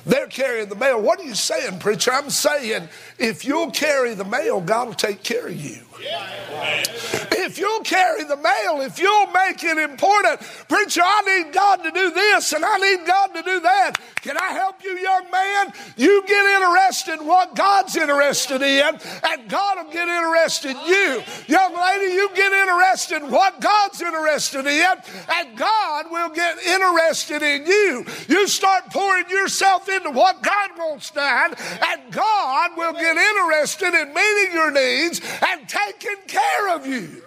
They're 0.06 0.26
carrying 0.26 0.68
the 0.68 0.76
mail. 0.76 1.00
What 1.00 1.18
are 1.18 1.24
you 1.24 1.34
saying, 1.34 1.78
preacher? 1.78 2.12
I'm 2.12 2.30
saying 2.30 2.88
if 3.18 3.44
you'll 3.44 3.70
carry 3.70 4.14
the 4.14 4.24
mail, 4.24 4.60
God 4.60 4.88
will 4.88 4.94
take 4.94 5.22
care 5.22 5.46
of 5.46 5.56
you. 5.56 5.80
If 5.96 7.58
you'll 7.58 7.82
carry 7.82 8.24
the 8.24 8.36
mail, 8.36 8.80
if 8.80 8.98
you'll 8.98 9.26
make 9.28 9.62
it 9.62 9.78
important, 9.78 10.40
preacher, 10.68 11.02
I 11.04 11.22
need 11.22 11.52
God 11.52 11.82
to 11.84 11.90
do 11.90 12.10
this 12.10 12.52
and 12.52 12.64
I 12.64 12.78
need 12.78 13.06
God 13.06 13.28
to 13.34 13.42
do 13.42 13.60
that. 13.60 13.92
Can 14.22 14.36
I 14.38 14.52
help 14.52 14.82
you, 14.82 14.96
young 14.98 15.30
man? 15.30 15.72
You 15.96 16.24
get 16.26 16.62
interested 16.62 17.20
in 17.20 17.26
what 17.26 17.54
God's 17.54 17.94
interested 17.94 18.62
in, 18.62 18.98
and 19.22 19.50
God 19.50 19.84
will 19.84 19.92
get 19.92 20.08
interested 20.08 20.70
in 20.70 20.86
you. 20.86 21.22
Young 21.46 21.76
lady, 21.76 22.14
you 22.14 22.30
get 22.34 22.52
interested 22.52 23.22
in 23.22 23.30
what 23.30 23.60
God's 23.60 24.00
interested 24.00 24.66
in, 24.66 24.94
and 25.28 25.58
God 25.58 26.06
will 26.10 26.30
get 26.30 26.58
interested 26.58 27.42
in 27.42 27.66
you. 27.66 28.06
You 28.28 28.48
start 28.48 28.90
pouring 28.90 29.28
yourself 29.28 29.88
into 29.90 30.10
what 30.10 30.42
God 30.42 30.70
wants 30.78 31.10
done, 31.10 31.54
and 31.58 32.10
God 32.10 32.70
will 32.78 32.94
get 32.94 33.16
interested 33.18 33.92
in 33.92 34.14
meeting 34.14 34.54
your 34.54 34.70
needs 34.70 35.20
and 35.46 35.68
taking 35.68 35.83
care 36.26 36.76
of 36.76 36.86
you. 36.86 37.22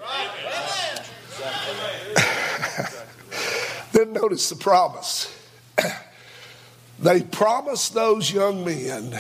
then 3.92 4.14
notice 4.14 4.50
the 4.50 4.56
promise. 4.56 5.34
they 7.00 7.22
promised 7.22 7.94
those 7.94 8.32
young 8.32 8.66
men, 8.66 9.20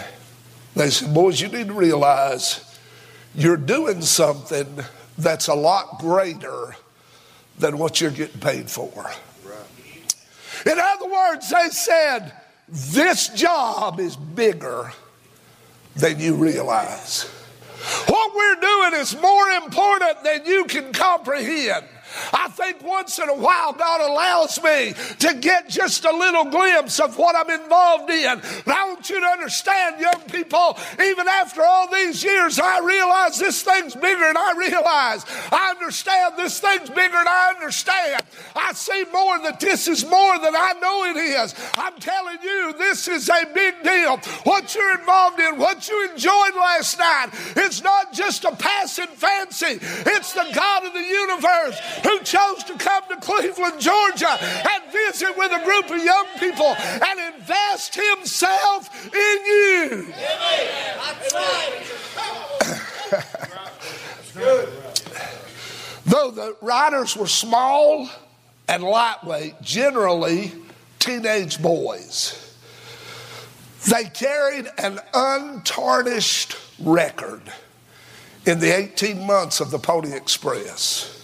they 0.75 0.89
said, 0.89 1.13
Boys, 1.13 1.41
you 1.41 1.47
need 1.47 1.67
to 1.67 1.73
realize 1.73 2.63
you're 3.35 3.57
doing 3.57 4.01
something 4.01 4.79
that's 5.17 5.47
a 5.47 5.55
lot 5.55 5.99
greater 5.99 6.75
than 7.59 7.77
what 7.77 7.99
you're 8.01 8.11
getting 8.11 8.39
paid 8.39 8.69
for. 8.69 9.11
In 10.65 10.79
other 10.79 11.09
words, 11.09 11.49
they 11.49 11.69
said, 11.69 12.33
This 12.67 13.29
job 13.29 13.99
is 13.99 14.15
bigger 14.15 14.91
than 15.95 16.19
you 16.19 16.35
realize. 16.35 17.29
What 18.07 18.35
we're 18.35 18.61
doing 18.61 19.01
is 19.01 19.19
more 19.19 19.49
important 19.49 20.23
than 20.23 20.45
you 20.45 20.65
can 20.65 20.91
comprehend. 20.93 21.85
I 22.33 22.47
think 22.49 22.83
once 22.83 23.19
in 23.19 23.29
a 23.29 23.35
while 23.35 23.73
God 23.73 24.01
allows 24.01 24.61
me 24.61 24.93
to 25.19 25.33
get 25.39 25.69
just 25.69 26.05
a 26.05 26.11
little 26.11 26.45
glimpse 26.45 26.99
of 26.99 27.17
what 27.17 27.35
I'm 27.35 27.49
involved 27.49 28.09
in. 28.09 28.41
I 28.67 28.87
want 28.87 29.09
you 29.09 29.19
to 29.19 29.25
understand, 29.25 29.99
young 29.99 30.21
people, 30.31 30.77
even 31.01 31.27
after 31.27 31.63
all 31.63 31.91
these 31.91 32.23
years, 32.23 32.59
I 32.59 32.79
realize 32.79 33.39
this 33.39 33.61
thing's 33.63 33.95
bigger 33.95 34.25
than 34.25 34.37
I 34.37 34.53
realize. 34.57 35.25
I 35.51 35.71
understand 35.71 36.35
this 36.37 36.59
thing's 36.59 36.89
bigger 36.89 37.17
than 37.17 37.27
I 37.27 37.53
understand. 37.55 38.23
I 38.55 38.73
see 38.73 39.05
more 39.11 39.39
that 39.39 39.59
this 39.59 39.87
is 39.87 40.05
more 40.05 40.39
than 40.39 40.55
I 40.55 40.73
know 40.81 41.05
it 41.05 41.17
is. 41.17 41.55
I'm 41.75 41.97
telling 41.99 42.37
you, 42.43 42.73
this 42.77 43.07
is 43.07 43.29
a 43.29 43.45
big 43.53 43.83
deal. 43.83 44.17
What 44.43 44.73
you're 44.75 44.99
involved 44.99 45.39
in, 45.39 45.57
what 45.57 45.87
you 45.87 46.09
enjoyed 46.11 46.55
last 46.55 46.97
night, 46.99 47.29
it's 47.55 47.81
not 47.81 48.13
just 48.13 48.45
a 48.45 48.55
passing 48.55 49.07
fancy, 49.07 49.79
it's 49.81 50.33
the 50.33 50.47
God 50.53 50.85
of 50.85 50.93
the 50.93 51.01
universe 51.01 51.79
who 52.07 52.19
chose 52.19 52.63
to 52.63 52.77
come 52.77 53.03
to 53.09 53.17
Cleveland, 53.17 53.81
Georgia, 53.81 54.29
and 54.29 54.91
visit 54.91 55.37
with 55.37 55.51
a 55.51 55.61
group 55.65 55.89
of 55.91 56.01
young 56.01 56.25
people 56.39 56.67
and 56.67 57.35
invest 57.35 57.95
himself 57.95 59.13
in 59.13 59.45
you. 59.45 60.13
Though 66.05 66.31
the 66.31 66.55
riders 66.61 67.17
were 67.17 67.27
small 67.27 68.09
and 68.69 68.83
lightweight, 68.83 69.61
generally 69.61 70.53
teenage 70.99 71.61
boys, 71.61 72.55
they 73.89 74.05
carried 74.05 74.67
an 74.77 74.99
untarnished 75.13 76.55
record 76.79 77.41
in 78.45 78.59
the 78.59 78.73
18 78.73 79.27
months 79.27 79.59
of 79.59 79.71
the 79.71 79.79
Pony 79.79 80.13
Express. 80.13 81.16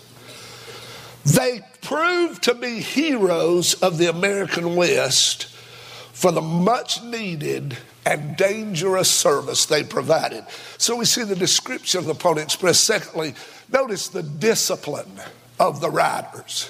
They 1.25 1.61
proved 1.81 2.43
to 2.43 2.53
be 2.53 2.79
heroes 2.79 3.75
of 3.75 3.97
the 3.97 4.09
American 4.09 4.75
West 4.75 5.45
for 6.11 6.31
the 6.31 6.41
much 6.41 7.01
needed 7.03 7.77
and 8.05 8.35
dangerous 8.35 9.09
service 9.09 9.65
they 9.65 9.83
provided. 9.83 10.45
So 10.77 10.95
we 10.95 11.05
see 11.05 11.23
the 11.23 11.35
description 11.35 11.99
of 11.99 12.05
the 12.05 12.15
Pony 12.15 12.41
Express. 12.41 12.79
Secondly, 12.79 13.33
notice 13.71 14.09
the 14.09 14.23
discipline 14.23 15.19
of 15.59 15.79
the 15.79 15.89
riders. 15.89 16.69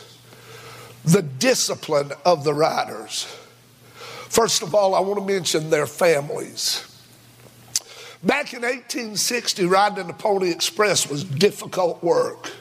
The 1.03 1.24
discipline 1.24 2.12
of 2.25 2.43
the 2.43 2.53
riders. 2.53 3.25
First 4.29 4.63
of 4.63 4.74
all, 4.74 4.95
I 4.95 5.00
want 5.00 5.19
to 5.19 5.25
mention 5.25 5.69
their 5.69 5.88
families. 5.88 6.88
Back 8.24 8.53
in 8.53 8.62
1860, 8.62 9.65
riding 9.65 10.07
the 10.07 10.13
Pony 10.13 10.50
Express 10.50 11.10
was 11.10 11.24
difficult 11.24 12.01
work. 12.03 12.51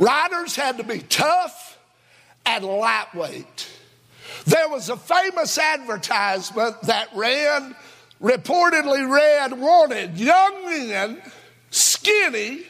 Riders 0.00 0.56
had 0.56 0.78
to 0.78 0.82
be 0.82 1.00
tough 1.00 1.78
and 2.46 2.64
lightweight. 2.64 3.68
There 4.46 4.66
was 4.70 4.88
a 4.88 4.96
famous 4.96 5.58
advertisement 5.58 6.80
that 6.84 7.08
ran, 7.14 7.76
reportedly 8.22 9.08
read, 9.08 9.52
wanted 9.52 10.16
young 10.16 10.64
men, 10.64 11.22
skinny, 11.70 12.62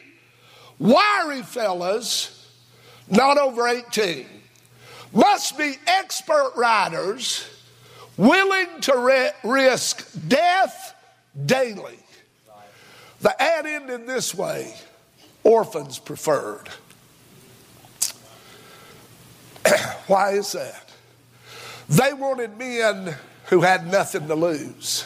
wiry 0.80 1.42
fellas, 1.42 2.48
not 3.08 3.38
over 3.38 3.68
18, 3.68 4.26
must 5.12 5.56
be 5.56 5.76
expert 5.86 6.52
riders 6.56 7.48
willing 8.16 8.80
to 8.80 8.98
re- 8.98 9.30
risk 9.44 10.10
death 10.26 10.96
daily. 11.46 12.00
The 13.20 13.40
ad 13.40 13.66
ended 13.66 14.08
this 14.08 14.34
way 14.34 14.74
orphans 15.44 16.00
preferred. 16.00 16.68
Why 20.06 20.32
is 20.32 20.52
that? 20.52 20.90
They 21.88 22.12
wanted 22.12 22.56
men 22.56 23.14
who 23.46 23.62
had 23.62 23.86
nothing 23.90 24.28
to 24.28 24.34
lose. 24.34 25.04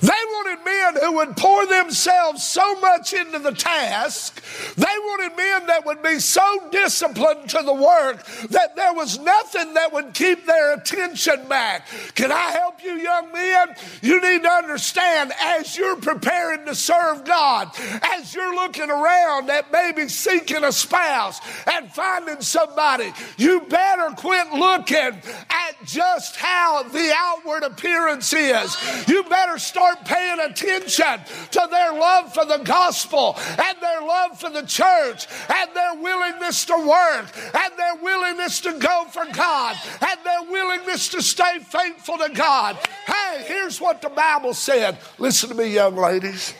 They 0.00 0.08
wanted 0.08 0.64
men 0.64 1.02
who 1.02 1.12
would 1.16 1.36
pour 1.36 1.66
themselves 1.66 2.46
so 2.46 2.80
much 2.80 3.12
into 3.12 3.38
the 3.38 3.52
task. 3.52 4.42
They 4.76 4.84
wanted 4.84 5.36
men 5.36 5.66
that 5.66 5.84
would 5.84 6.02
be 6.02 6.18
so 6.18 6.68
disciplined 6.70 7.50
to 7.50 7.62
the 7.62 7.74
work 7.74 8.24
that 8.50 8.76
there 8.76 8.94
was 8.94 9.18
nothing 9.18 9.74
that 9.74 9.92
would 9.92 10.14
keep 10.14 10.46
their 10.46 10.74
attention 10.74 11.46
back. 11.48 11.86
Can 12.14 12.32
I 12.32 12.50
help 12.50 12.82
you, 12.82 12.92
young 12.92 13.32
men? 13.32 13.74
You 14.00 14.20
need 14.20 14.42
to 14.42 14.50
understand 14.50 15.32
as 15.40 15.76
you're 15.76 15.96
preparing 15.96 16.64
to 16.66 16.74
serve 16.74 17.24
God, 17.24 17.70
as 18.02 18.34
you're 18.34 18.54
looking 18.54 18.90
around 18.90 19.50
at 19.50 19.70
maybe 19.72 20.08
seeking 20.08 20.64
a 20.64 20.72
spouse 20.72 21.40
and 21.66 21.90
finding 21.92 22.40
somebody, 22.40 23.12
you 23.36 23.60
better 23.62 24.14
quit 24.16 24.52
looking 24.52 24.96
at 24.98 25.84
just 25.84 26.36
how 26.36 26.82
the 26.84 27.12
outward 27.16 27.62
appearance 27.62 28.32
is. 28.32 28.76
You 29.08 29.24
better 29.24 29.58
start 29.58 29.81
paying 30.04 30.40
attention 30.40 31.20
to 31.50 31.68
their 31.70 31.92
love 31.92 32.32
for 32.32 32.44
the 32.44 32.58
gospel 32.58 33.36
and 33.38 33.80
their 33.80 34.00
love 34.00 34.40
for 34.40 34.50
the 34.50 34.62
church 34.62 35.26
and 35.48 35.70
their 35.74 35.94
willingness 35.96 36.64
to 36.64 36.74
work 36.74 37.26
and 37.54 37.78
their 37.78 37.96
willingness 38.02 38.60
to 38.60 38.72
go 38.78 39.06
for 39.10 39.24
God 39.32 39.76
and 40.00 40.20
their 40.24 40.50
willingness 40.50 41.08
to 41.10 41.22
stay 41.22 41.58
faithful 41.60 42.18
to 42.18 42.30
God. 42.34 42.76
Hey, 43.06 43.44
here's 43.46 43.80
what 43.80 44.02
the 44.02 44.10
Bible 44.10 44.54
said. 44.54 44.98
Listen 45.18 45.48
to 45.50 45.54
me, 45.54 45.74
young 45.74 45.96
ladies. 45.96 46.54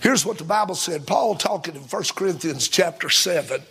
Here's 0.00 0.24
what 0.24 0.38
the 0.38 0.44
Bible 0.44 0.74
said. 0.74 1.06
Paul 1.06 1.34
talking 1.34 1.74
in 1.74 1.82
1 1.82 2.02
Corinthians 2.14 2.68
chapter 2.68 3.08
7. 3.08 3.62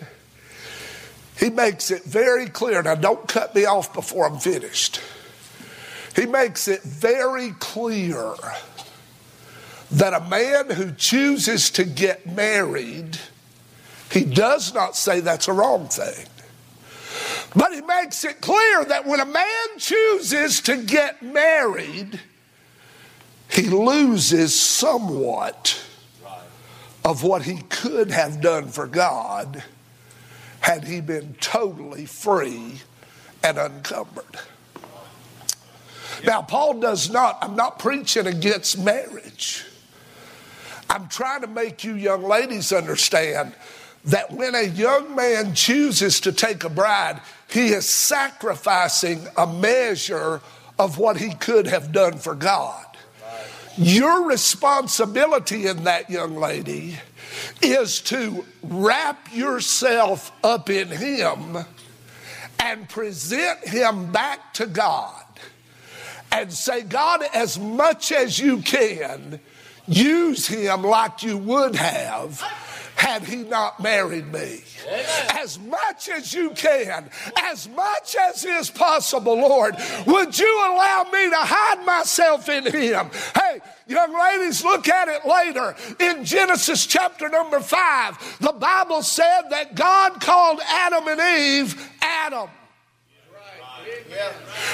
He 1.40 1.50
makes 1.50 1.92
it 1.92 2.04
very 2.04 2.48
clear. 2.48 2.82
Now, 2.82 2.96
don't 2.96 3.28
cut 3.28 3.54
me 3.54 3.66
off 3.66 3.94
before 3.94 4.26
I'm 4.28 4.40
finished. 4.40 5.02
He 6.16 6.26
makes 6.26 6.68
it 6.68 6.82
very 6.82 7.52
clear 7.60 8.36
that 9.92 10.14
a 10.14 10.22
man 10.22 10.70
who 10.70 10.92
chooses 10.92 11.70
to 11.72 11.84
get 11.84 12.26
married, 12.26 13.20
he 14.12 14.24
does 14.24 14.74
not 14.74 14.96
say 14.96 15.20
that's 15.20 15.48
a 15.48 15.54
wrong 15.54 15.88
thing. 15.88 16.26
But 17.56 17.74
he 17.74 17.82
makes 17.82 18.24
it 18.24 18.42
clear 18.42 18.86
that 18.86 19.06
when 19.06 19.20
a 19.20 19.26
man 19.26 19.68
chooses 19.78 20.62
to 20.62 20.78
get 20.78 21.22
married, 21.22 22.20
he 23.50 23.64
loses 23.64 24.60
somewhat 24.60 25.82
of 27.04 27.24
what 27.24 27.44
he 27.44 27.62
could 27.70 28.12
have 28.12 28.42
done 28.42 28.68
for 28.70 28.88
God 28.88 29.64
had 30.62 30.86
he 30.86 31.00
been 31.00 31.36
totally 31.40 32.06
free 32.06 32.82
and 33.44 33.58
unencumbered. 33.58 34.40
Now, 36.24 36.42
Paul 36.42 36.80
does 36.80 37.10
not, 37.10 37.38
I'm 37.42 37.56
not 37.56 37.80
preaching 37.80 38.28
against 38.28 38.78
marriage. 38.78 39.66
I'm 40.90 41.08
trying 41.08 41.42
to 41.42 41.48
make 41.48 41.84
you 41.84 41.96
young 41.96 42.24
ladies 42.24 42.72
understand 42.72 43.54
that 44.06 44.32
when 44.32 44.54
a 44.54 44.64
young 44.64 45.16
man 45.16 45.56
chooses 45.56 46.20
to 46.22 46.32
take 46.32 46.64
a 46.64 46.70
bride, 46.70 47.20
he 47.50 47.70
is 47.70 47.88
sacrificing 47.88 49.28
a 49.36 49.48
measure 49.48 50.42
of 50.78 50.98
what 50.98 51.18
he 51.18 51.34
could 51.34 51.68
have 51.68 51.92
done 51.92 52.18
for 52.18 52.36
God. 52.36 52.86
Your 53.78 54.28
responsibility 54.28 55.68
in 55.68 55.84
that 55.84 56.10
young 56.10 56.36
lady 56.36 56.98
is 57.62 58.00
to 58.02 58.46
wrap 58.64 59.34
yourself 59.34 60.32
up 60.44 60.70
in 60.70 60.88
him 60.88 61.58
and 62.60 62.88
present 62.88 63.68
him 63.68 64.12
back 64.12 64.54
to 64.54 64.66
God 64.66 65.25
and 66.36 66.52
say, 66.52 66.82
God, 66.82 67.24
as 67.34 67.58
much 67.58 68.12
as 68.12 68.38
you 68.38 68.62
can, 68.62 69.40
use 69.88 70.48
him 70.48 70.84
like 70.84 71.24
you 71.24 71.38
would 71.38 71.76
have 71.76 72.42
had 72.96 73.24
he 73.24 73.38
not 73.38 73.82
married 73.82 74.32
me. 74.32 74.62
Amen. 74.88 75.06
As 75.32 75.60
much 75.60 76.10
as 76.10 76.34
you 76.34 76.50
can, 76.52 77.10
as 77.38 77.68
much 77.70 78.16
as 78.16 78.44
is 78.44 78.70
possible, 78.70 79.36
Lord, 79.36 79.76
would 80.06 80.38
you 80.38 80.58
allow 80.66 81.04
me 81.12 81.30
to 81.30 81.38
hide 81.38 81.86
myself 81.86 82.50
in 82.50 82.66
him? 82.66 83.10
Hey, 83.34 83.60
young 83.88 84.18
ladies, 84.18 84.64
look 84.64 84.88
at 84.88 85.08
it 85.08 85.26
later. 85.26 85.76
In 86.00 86.26
Genesis 86.26 86.86
chapter 86.86 87.30
number 87.30 87.60
five, 87.60 88.18
the 88.40 88.54
Bible 88.54 89.04
said 89.04 89.44
that 89.52 89.76
God 89.76 90.22
called 90.22 90.60
Adam 90.68 91.08
and 91.08 91.22
Eve 91.22 91.92
Adam. 92.02 92.50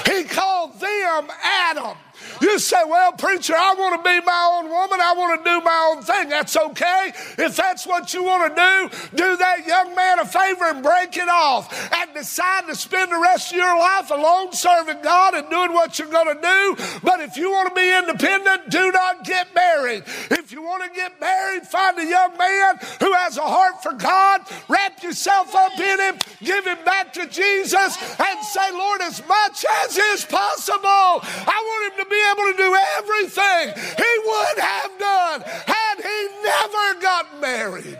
He 0.06 0.24
called 0.24 0.78
them 0.80 1.28
Adam. 1.42 1.96
You 2.40 2.58
say, 2.58 2.82
well, 2.86 3.12
preacher, 3.12 3.54
I 3.56 3.74
want 3.74 3.96
to 3.96 4.08
be 4.08 4.20
my 4.24 4.58
own 4.58 4.70
woman. 4.70 5.00
I 5.00 5.14
want 5.14 5.44
to 5.44 5.50
do 5.50 5.60
my 5.60 5.94
own 5.94 6.02
thing. 6.02 6.28
That's 6.28 6.56
okay. 6.56 7.12
If 7.38 7.56
that's 7.56 7.86
what 7.86 8.12
you 8.14 8.24
want 8.24 8.54
to 8.54 8.62
do, 8.62 9.16
do 9.16 9.36
that 9.36 9.66
young 9.66 9.94
man 9.94 10.18
a 10.18 10.26
favor 10.26 10.64
and 10.64 10.82
break 10.82 11.16
it 11.16 11.28
off 11.28 11.92
and 11.92 12.14
decide 12.14 12.66
to 12.66 12.74
spend 12.74 13.12
the 13.12 13.18
rest 13.18 13.52
of 13.52 13.58
your 13.58 13.78
life 13.78 14.10
alone 14.10 14.52
serving 14.52 15.02
God 15.02 15.34
and 15.34 15.48
doing 15.50 15.72
what 15.72 15.98
you're 15.98 16.08
going 16.08 16.34
to 16.34 16.40
do. 16.40 16.76
But 17.02 17.20
if 17.20 17.36
you 17.36 17.50
want 17.50 17.68
to 17.68 17.74
be 17.74 17.96
independent, 17.96 18.70
do 18.70 18.90
not 18.92 19.24
get 19.24 19.54
married. 19.54 20.04
If 20.30 20.52
you 20.52 20.62
want 20.62 20.84
to 20.84 20.90
get 20.90 21.20
married, 21.20 21.62
find 21.66 21.98
a 21.98 22.04
young 22.04 22.36
man 22.36 22.78
who 23.00 23.12
has 23.12 23.36
a 23.36 23.42
heart 23.42 23.82
for 23.82 23.92
God, 23.92 24.42
wrap 24.68 25.02
yourself 25.02 25.54
up 25.54 25.78
in 25.78 25.98
him, 26.00 26.18
give 26.42 26.66
him 26.66 26.78
back 26.84 27.12
to 27.14 27.26
Jesus, 27.26 27.96
and 28.18 28.44
say, 28.44 28.72
Lord, 28.72 29.00
as 29.00 29.26
much 29.26 29.64
as 29.84 29.96
is 29.96 30.24
possible, 30.24 30.82
I 30.82 31.62
want 31.66 31.92
him 31.92 32.04
to 32.04 32.10
be 32.12 32.22
able 32.30 32.52
to 32.52 32.56
do 32.58 32.76
everything 32.98 33.72
he 33.96 34.12
would 34.26 34.58
have 34.58 34.98
done 34.98 35.40
had 35.66 35.96
he 35.96 36.28
never 36.42 37.00
got 37.00 37.40
married. 37.40 37.98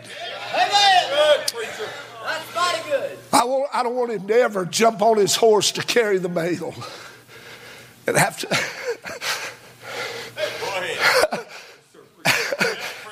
Amen. 0.53 1.39
Preacher. 1.47 1.89
That's 2.23 2.55
mighty 2.55 2.89
good. 2.89 3.17
I, 3.33 3.65
I 3.73 3.83
don't 3.83 3.95
want 3.95 4.11
him 4.11 4.27
to 4.27 4.33
ever 4.35 4.65
jump 4.65 5.01
on 5.01 5.17
his 5.17 5.35
horse 5.35 5.71
to 5.73 5.81
carry 5.81 6.19
the 6.19 6.29
mail 6.29 6.73
and 8.07 8.15
have 8.15 8.37
to 8.39 8.47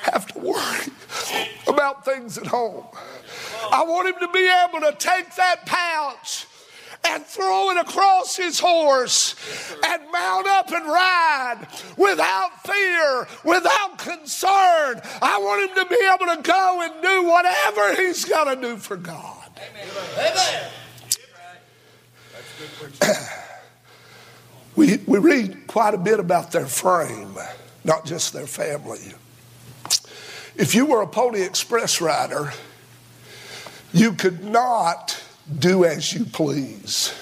have 0.02 0.26
to 0.32 0.38
worry 0.38 0.92
about 1.66 2.04
things 2.04 2.38
at 2.38 2.46
home. 2.46 2.84
I 3.70 3.84
want 3.84 4.08
him 4.08 4.14
to 4.20 4.32
be 4.32 4.48
able 4.48 4.80
to 4.90 4.96
take 4.98 5.34
that 5.36 5.66
pouch 5.66 6.46
and 7.04 7.24
throw 7.24 7.70
it 7.70 7.78
across 7.78 8.36
his 8.36 8.60
horse 8.60 9.34
and 9.84 10.02
mount 10.12 10.46
up 10.46 10.70
and 10.70 10.86
ride 10.86 11.66
without 11.96 12.64
fear, 12.64 13.26
without 13.44 13.98
concern. 13.98 15.00
I 15.20 15.38
want 15.38 15.70
him 15.70 15.84
to 15.84 15.90
be 15.90 15.98
able 16.14 16.36
to 16.36 16.42
go 16.42 16.82
and 16.82 17.02
do 17.02 17.24
whatever 17.24 17.94
he's 17.96 18.24
got 18.24 18.44
to 18.44 18.60
do 18.60 18.76
for 18.76 18.96
God. 18.96 19.50
Amen. 20.16 20.70
Amen. 23.02 23.16
we, 24.76 24.98
we 25.06 25.18
read 25.18 25.66
quite 25.66 25.94
a 25.94 25.98
bit 25.98 26.20
about 26.20 26.52
their 26.52 26.66
frame, 26.66 27.36
not 27.84 28.04
just 28.04 28.32
their 28.32 28.46
family. 28.46 29.12
If 30.54 30.74
you 30.74 30.86
were 30.86 31.02
a 31.02 31.06
Pony 31.06 31.42
Express 31.42 32.00
rider, 32.00 32.52
you 33.92 34.12
could 34.12 34.44
not 34.44 35.21
do 35.58 35.84
as 35.84 36.12
you 36.12 36.24
please. 36.24 37.14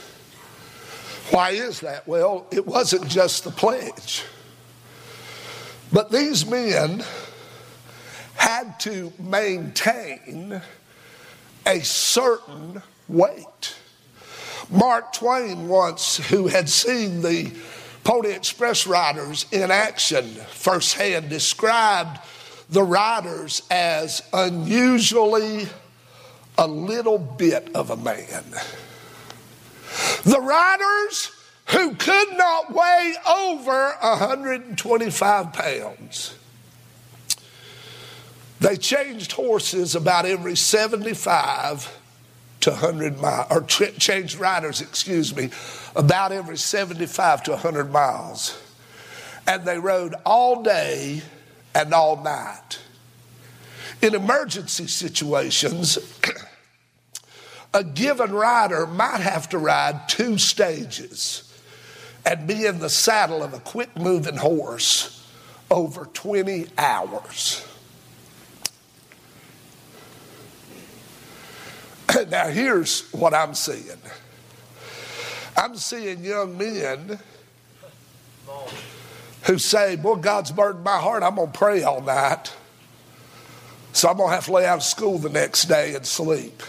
Why 1.31 1.51
is 1.51 1.81
that? 1.81 2.09
Well, 2.09 2.47
it 2.51 2.67
wasn't 2.67 3.09
just 3.09 3.45
the 3.45 3.51
pledge. 3.51 4.25
But 5.93 6.11
these 6.11 6.47
men 6.47 7.05
had 8.35 8.81
to 8.81 9.13
maintain 9.19 10.61
a 11.67 11.81
certain 11.81 12.83
weight. 13.09 13.75
Mark 14.71 15.13
Twain, 15.13 15.69
once, 15.69 16.17
who 16.29 16.49
had 16.49 16.69
seen 16.69 17.23
the 17.23 17.53
Pony 18.05 18.31
Express 18.31 18.87
riders 18.87 19.47
in 19.53 19.71
action 19.71 20.27
firsthand, 20.53 21.29
described 21.29 22.19
the 22.71 22.83
riders 22.83 23.63
as 23.71 24.23
unusually 24.33 25.69
a 26.61 26.69
little 26.69 27.19
bit 27.19 27.75
of 27.75 27.91
a 27.91 27.97
man. 27.97 28.45
The 30.25 30.41
riders 30.41 31.33
who 31.71 31.95
could 31.95 32.37
not 32.37 32.73
weigh 32.73 33.15
over 33.27 33.95
125 34.03 35.53
pounds. 35.55 36.35
They 38.61 38.77
changed 38.77 39.33
horses 39.33 39.95
about 39.95 40.27
every 40.27 40.55
75 40.55 41.99
to 42.61 42.71
100 42.71 43.19
miles, 43.19 43.47
or 43.51 43.63
changed 43.63 44.39
riders, 44.39 44.83
excuse 44.83 45.35
me, 45.35 45.49
about 45.97 46.31
every 46.31 46.59
75 46.59 47.45
to 47.45 47.53
100 47.53 47.91
miles. 47.91 48.61
And 49.47 49.65
they 49.65 49.79
rode 49.79 50.15
all 50.27 50.63
day 50.63 51.23
and 51.75 51.95
all 51.95 52.23
night. 52.23 52.81
In 54.03 54.15
emergency 54.15 54.87
situations, 54.87 55.99
a 57.73 57.85
given 57.85 58.33
rider 58.33 58.87
might 58.87 59.21
have 59.21 59.49
to 59.51 59.59
ride 59.59 60.09
two 60.09 60.39
stages 60.39 61.47
and 62.25 62.47
be 62.47 62.67
in 62.67 62.79
the 62.81 62.91
saddle 62.91 63.43
of 63.43 63.55
a 63.55 63.61
quick 63.61 63.97
moving 63.97 64.37
horse 64.37 65.27
over 65.71 66.05
20 66.07 66.67
hours. 66.77 67.67
now, 72.31 72.49
here's 72.49 73.09
what 73.13 73.33
I'm 73.35 73.55
seeing 73.55 73.99
I'm 75.57 75.77
seeing 75.77 76.25
young 76.25 76.59
men 76.59 77.19
who 79.45 79.59
say, 79.59 79.97
Boy, 79.97 80.17
God's 80.17 80.51
burdened 80.51 80.85
my 80.85 80.99
heart. 80.99 81.23
I'm 81.23 81.37
going 81.37 81.53
to 81.53 81.59
pray 81.59 81.83
all 81.83 82.01
night. 82.01 82.53
So 83.93 84.09
I'm 84.09 84.17
going 84.17 84.29
to 84.31 84.35
have 84.35 84.47
to 84.47 84.53
lay 84.53 84.67
out 84.67 84.79
of 84.79 84.85
school 84.85 85.19
the 85.19 85.29
next 85.29 85.65
day 85.65 85.95
and 85.95 86.07
sleep. 86.07 86.63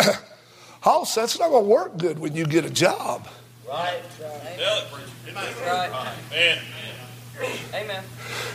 also, 0.82 1.20
that's 1.20 1.38
not 1.38 1.50
going 1.50 1.64
to 1.64 1.68
work 1.68 1.96
good 1.96 2.18
when 2.18 2.34
you 2.34 2.46
get 2.46 2.64
a 2.64 2.70
job. 2.70 3.28
Right. 3.68 4.02
Right. 4.20 6.12
Amen. 6.32 6.58
Amen. 7.74 8.04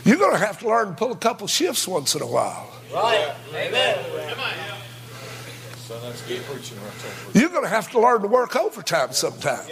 You're 0.05 0.17
going 0.17 0.33
to 0.33 0.45
have 0.45 0.59
to 0.59 0.67
learn 0.67 0.89
to 0.89 0.93
pull 0.93 1.11
a 1.11 1.17
couple 1.17 1.47
shifts 1.47 1.87
once 1.87 2.15
in 2.15 2.21
a 2.21 2.27
while. 2.27 2.71
Right. 2.93 3.33
Amen. 3.53 3.97
You're 7.33 7.49
going 7.49 7.63
to 7.63 7.69
have 7.69 7.89
to 7.91 7.99
learn 7.99 8.21
to 8.21 8.27
work 8.27 8.55
overtime 8.55 9.11
sometimes. 9.11 9.67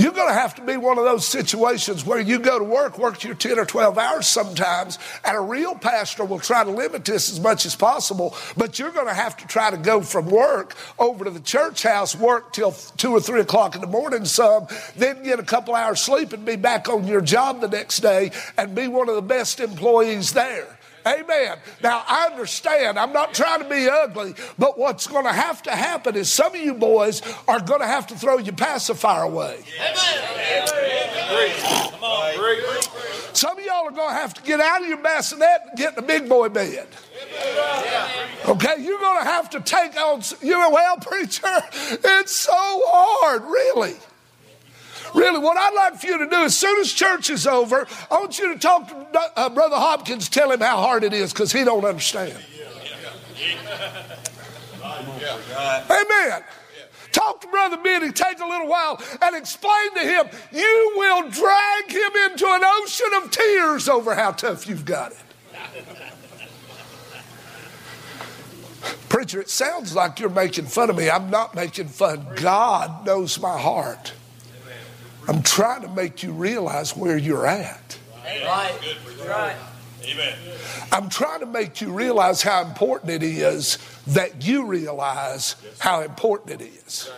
You're 0.00 0.12
going 0.12 0.28
to 0.28 0.34
have 0.34 0.54
to 0.54 0.62
be 0.62 0.78
one 0.78 0.96
of 0.96 1.04
those 1.04 1.28
situations 1.28 2.06
where 2.06 2.18
you 2.18 2.38
go 2.38 2.58
to 2.58 2.64
work, 2.64 2.98
work 2.98 3.22
your 3.22 3.34
10 3.34 3.58
or 3.58 3.66
12 3.66 3.98
hours 3.98 4.26
sometimes, 4.26 4.98
and 5.26 5.36
a 5.36 5.40
real 5.40 5.74
pastor 5.74 6.24
will 6.24 6.38
try 6.38 6.64
to 6.64 6.70
limit 6.70 7.04
this 7.04 7.30
as 7.30 7.38
much 7.38 7.66
as 7.66 7.76
possible, 7.76 8.34
but 8.56 8.78
you're 8.78 8.92
going 8.92 9.08
to 9.08 9.12
have 9.12 9.36
to 9.36 9.46
try 9.46 9.70
to 9.70 9.76
go 9.76 10.00
from 10.00 10.30
work 10.30 10.74
over 10.98 11.26
to 11.26 11.30
the 11.30 11.40
church 11.40 11.82
house, 11.82 12.16
work 12.16 12.54
till 12.54 12.72
2 12.72 13.10
or 13.10 13.20
3 13.20 13.42
o'clock 13.42 13.74
in 13.74 13.82
the 13.82 13.86
morning 13.86 14.24
some, 14.24 14.66
then 14.96 15.22
get 15.22 15.38
a 15.38 15.42
couple 15.42 15.74
hours 15.74 16.00
sleep 16.00 16.32
and 16.32 16.46
be 16.46 16.56
back 16.56 16.88
on 16.88 17.06
your 17.06 17.20
job 17.20 17.60
the 17.60 17.68
next 17.68 18.00
day 18.00 18.30
and 18.56 18.74
be 18.74 18.88
one 18.88 19.10
of 19.10 19.16
the 19.16 19.20
best 19.20 19.60
employees 19.60 20.32
there. 20.32 20.78
Amen. 21.06 21.58
Now, 21.82 22.04
I 22.06 22.26
understand. 22.26 22.98
I'm 22.98 23.12
not 23.12 23.34
trying 23.34 23.62
to 23.62 23.68
be 23.68 23.88
ugly, 23.88 24.34
but 24.58 24.78
what's 24.78 25.06
going 25.06 25.24
to 25.24 25.32
have 25.32 25.62
to 25.62 25.70
happen 25.70 26.16
is 26.16 26.30
some 26.30 26.54
of 26.54 26.60
you 26.60 26.74
boys 26.74 27.22
are 27.48 27.60
going 27.60 27.80
to 27.80 27.86
have 27.86 28.06
to 28.08 28.16
throw 28.16 28.38
your 28.38 28.54
pacifier 28.54 29.22
away. 29.22 29.64
Amen. 29.78 30.40
Some 33.32 33.58
of 33.58 33.64
y'all 33.64 33.86
are 33.86 33.90
going 33.90 34.10
to 34.10 34.14
have 34.14 34.34
to 34.34 34.42
get 34.42 34.60
out 34.60 34.82
of 34.82 34.88
your 34.88 34.98
bassinet 34.98 35.60
and 35.68 35.78
get 35.78 35.96
in 35.96 36.04
a 36.04 36.06
big 36.06 36.28
boy 36.28 36.48
bed. 36.48 36.88
Okay, 38.46 38.74
you're 38.80 38.98
going 38.98 39.18
to 39.18 39.24
have 39.24 39.48
to 39.50 39.60
take 39.60 39.96
on, 39.96 40.22
you 40.42 40.50
know, 40.50 40.70
well, 40.70 40.96
preacher, 40.96 41.46
it's 41.72 42.34
so 42.36 42.52
hard, 42.54 43.42
really. 43.44 43.96
Really, 45.14 45.38
what 45.38 45.56
I'd 45.56 45.74
like 45.74 46.00
for 46.00 46.06
you 46.06 46.18
to 46.18 46.26
do 46.26 46.36
as 46.36 46.56
soon 46.56 46.80
as 46.80 46.92
church 46.92 47.30
is 47.30 47.46
over, 47.46 47.86
I 48.10 48.14
want 48.14 48.38
you 48.38 48.52
to 48.54 48.60
talk 48.60 48.88
to 48.88 49.20
uh, 49.36 49.48
Brother 49.48 49.76
Hopkins, 49.76 50.28
tell 50.28 50.50
him 50.50 50.60
how 50.60 50.78
hard 50.78 51.04
it 51.04 51.12
is 51.12 51.32
because 51.32 51.52
he 51.52 51.64
don't 51.64 51.84
understand. 51.84 52.36
Amen. 55.90 56.44
Talk 57.12 57.40
to 57.40 57.48
Brother 57.48 57.76
Benny, 57.78 58.12
take 58.12 58.38
a 58.38 58.46
little 58.46 58.68
while, 58.68 59.02
and 59.20 59.34
explain 59.34 59.94
to 59.94 60.00
him 60.00 60.28
you 60.52 60.92
will 60.96 61.28
drag 61.28 61.90
him 61.90 62.12
into 62.30 62.46
an 62.46 62.62
ocean 62.64 63.08
of 63.22 63.30
tears 63.30 63.88
over 63.88 64.14
how 64.14 64.30
tough 64.30 64.68
you've 64.68 64.84
got 64.84 65.12
it. 65.12 65.18
Preacher, 69.08 69.40
it 69.40 69.50
sounds 69.50 69.94
like 69.94 70.20
you're 70.20 70.30
making 70.30 70.66
fun 70.66 70.88
of 70.88 70.96
me. 70.96 71.10
I'm 71.10 71.30
not 71.30 71.54
making 71.54 71.88
fun. 71.88 72.24
God 72.36 73.04
knows 73.04 73.40
my 73.40 73.58
heart. 73.58 74.12
I'm 75.30 75.42
trying 75.42 75.82
to 75.82 75.88
make 75.88 76.24
you 76.24 76.32
realize 76.32 76.96
where 76.96 77.16
you're 77.16 77.46
at. 77.46 77.96
Right. 78.24 78.72
Right. 79.28 79.56
Amen. 80.04 80.34
I'm 80.90 81.08
trying 81.08 81.38
to 81.38 81.46
make 81.46 81.80
you 81.80 81.92
realize 81.92 82.42
how 82.42 82.64
important 82.64 83.12
it 83.12 83.22
is 83.22 83.78
that 84.08 84.44
you 84.44 84.66
realize 84.66 85.54
how 85.78 86.00
important 86.00 86.60
it 86.60 86.64
is. 86.64 87.08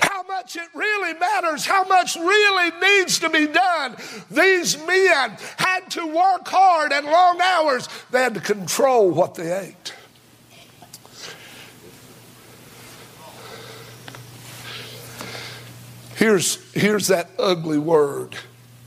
How 0.00 0.22
much 0.22 0.56
it 0.56 0.68
really 0.74 1.12
matters, 1.18 1.66
how 1.66 1.84
much 1.84 2.16
really 2.16 2.70
needs 2.80 3.18
to 3.18 3.28
be 3.28 3.46
done. 3.46 3.96
These 4.30 4.78
men 4.86 5.36
had 5.58 5.90
to 5.90 6.06
work 6.06 6.48
hard 6.48 6.90
and 6.90 7.04
long 7.04 7.38
hours, 7.42 7.86
they 8.12 8.22
had 8.22 8.32
to 8.32 8.40
control 8.40 9.10
what 9.10 9.34
they 9.34 9.52
ate. 9.52 9.92
Here's, 16.26 16.72
here's 16.72 17.06
that 17.06 17.30
ugly 17.38 17.78
word. 17.78 18.34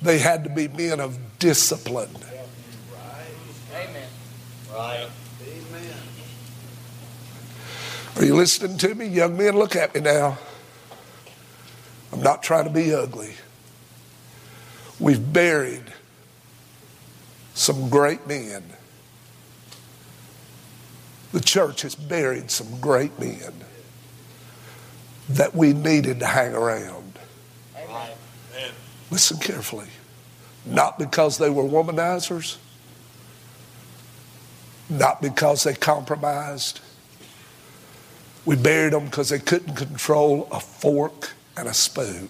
They 0.02 0.20
had 0.20 0.44
to 0.44 0.50
be 0.50 0.68
men 0.68 1.00
of 1.00 1.18
discipline. 1.40 2.14
Amen. 3.74 4.10
Right. 4.74 5.08
Amen. 5.48 5.98
Are 8.18 8.26
you 8.26 8.36
listening 8.36 8.78
to 8.80 8.94
me? 8.94 9.06
Young 9.06 9.38
men, 9.38 9.58
look 9.58 9.78
at 9.78 9.96
me 9.96 10.02
now. 10.02 10.38
I'm 12.12 12.22
not 12.22 12.44
trying 12.44 12.66
to 12.66 12.70
be 12.72 12.94
ugly. 12.94 13.36
We've 15.00 15.32
buried 15.32 15.94
some 17.54 17.88
great 17.90 18.28
men. 18.28 18.66
The 21.32 21.40
church 21.40 21.84
has 21.84 21.96
buried 21.96 22.52
some 22.52 22.82
great 22.82 23.18
men 23.18 23.54
that 25.30 25.56
we 25.56 25.72
needed 25.72 26.20
to 26.20 26.26
hang 26.26 26.54
around. 26.54 27.09
Listen 29.12 29.38
carefully. 29.38 29.88
Not 30.66 31.00
because 31.00 31.38
they 31.38 31.50
were 31.50 31.64
womanizers, 31.64 32.58
not 34.90 35.22
because 35.22 35.64
they 35.64 35.74
compromised. 35.74 36.82
We 38.46 38.56
buried 38.56 38.94
them 38.94 39.06
because 39.06 39.30
they 39.30 39.40
couldn't 39.40 39.76
control 39.76 40.48
a 40.52 40.60
fork 40.60 41.34
and 41.56 41.68
a 41.68 41.74
spoon. 41.74 42.30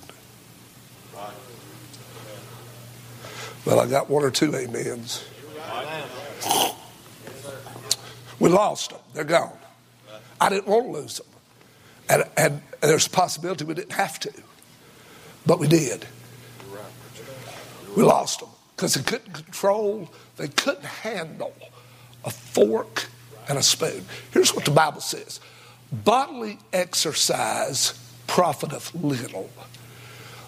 Well, 3.65 3.80
I 3.80 3.88
got 3.88 4.10
one 4.10 4.24
or 4.24 4.32
two 4.32 4.56
amens. 4.56 5.24
We 8.39 8.50
lost 8.50 8.91
them. 8.91 9.00
They're 9.13 9.24
gone. 9.24 9.58
I 10.39 10.50
didn't 10.50 10.67
want 10.67 10.86
to 10.86 10.91
lose 10.91 11.17
them. 11.17 11.28
And, 12.10 12.24
and 12.38 12.62
there's 12.82 13.06
a 13.06 13.10
possibility 13.10 13.65
we 13.65 13.74
didn't 13.74 13.91
have 13.91 14.19
to, 14.22 14.32
but 15.45 15.60
we 15.60 15.67
did. 15.67 16.06
We 17.95 18.04
lost 18.04 18.39
them 18.39 18.49
because 18.75 18.93
they 18.93 19.04
couldn't 19.04 19.34
control, 19.34 20.10
they 20.38 20.47
couldn't 20.47 20.86
handle 20.86 21.54
a 22.23 22.30
fork 22.30 23.08
and 23.47 23.58
a 23.58 23.63
spoon. 23.63 24.06
Here's 24.32 24.56
what 24.56 24.65
the 24.65 24.71
Bible 24.71 25.02
says 25.02 25.39
bodily 25.91 26.60
exercise 26.71 27.93
profiteth 28.28 28.93
little. 28.93 29.49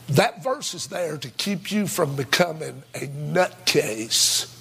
That 0.10 0.44
verse 0.44 0.74
is 0.74 0.88
there 0.88 1.18
to 1.18 1.30
keep 1.30 1.72
you 1.72 1.88
from 1.88 2.16
becoming 2.16 2.84
a 2.94 3.08
nutcase 3.08 4.54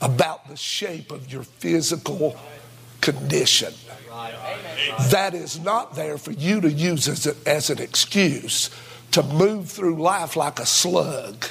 about 0.00 0.48
the 0.48 0.56
shape 0.56 1.10
of 1.12 1.32
your 1.32 1.44
physical 1.44 2.36
condition. 3.00 3.72
That 5.10 5.34
is 5.34 5.58
not 5.60 5.94
there 5.94 6.18
for 6.18 6.32
you 6.32 6.60
to 6.60 6.70
use 6.70 7.08
as, 7.08 7.26
a, 7.26 7.34
as 7.46 7.70
an 7.70 7.80
excuse 7.80 8.70
to 9.14 9.22
move 9.22 9.70
through 9.70 9.94
life 9.94 10.34
like 10.34 10.58
a 10.58 10.66
slug 10.66 11.46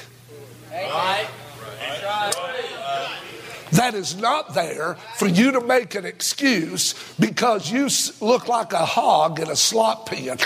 that 3.72 3.94
is 3.94 4.16
not 4.16 4.52
there 4.52 4.94
for 5.16 5.26
you 5.26 5.50
to 5.50 5.62
make 5.62 5.94
an 5.94 6.04
excuse 6.04 6.94
because 7.18 7.72
you 7.72 7.88
look 8.20 8.48
like 8.48 8.74
a 8.74 8.84
hog 8.84 9.40
in 9.40 9.48
a 9.48 9.56
slop 9.56 10.10
pen. 10.10 10.36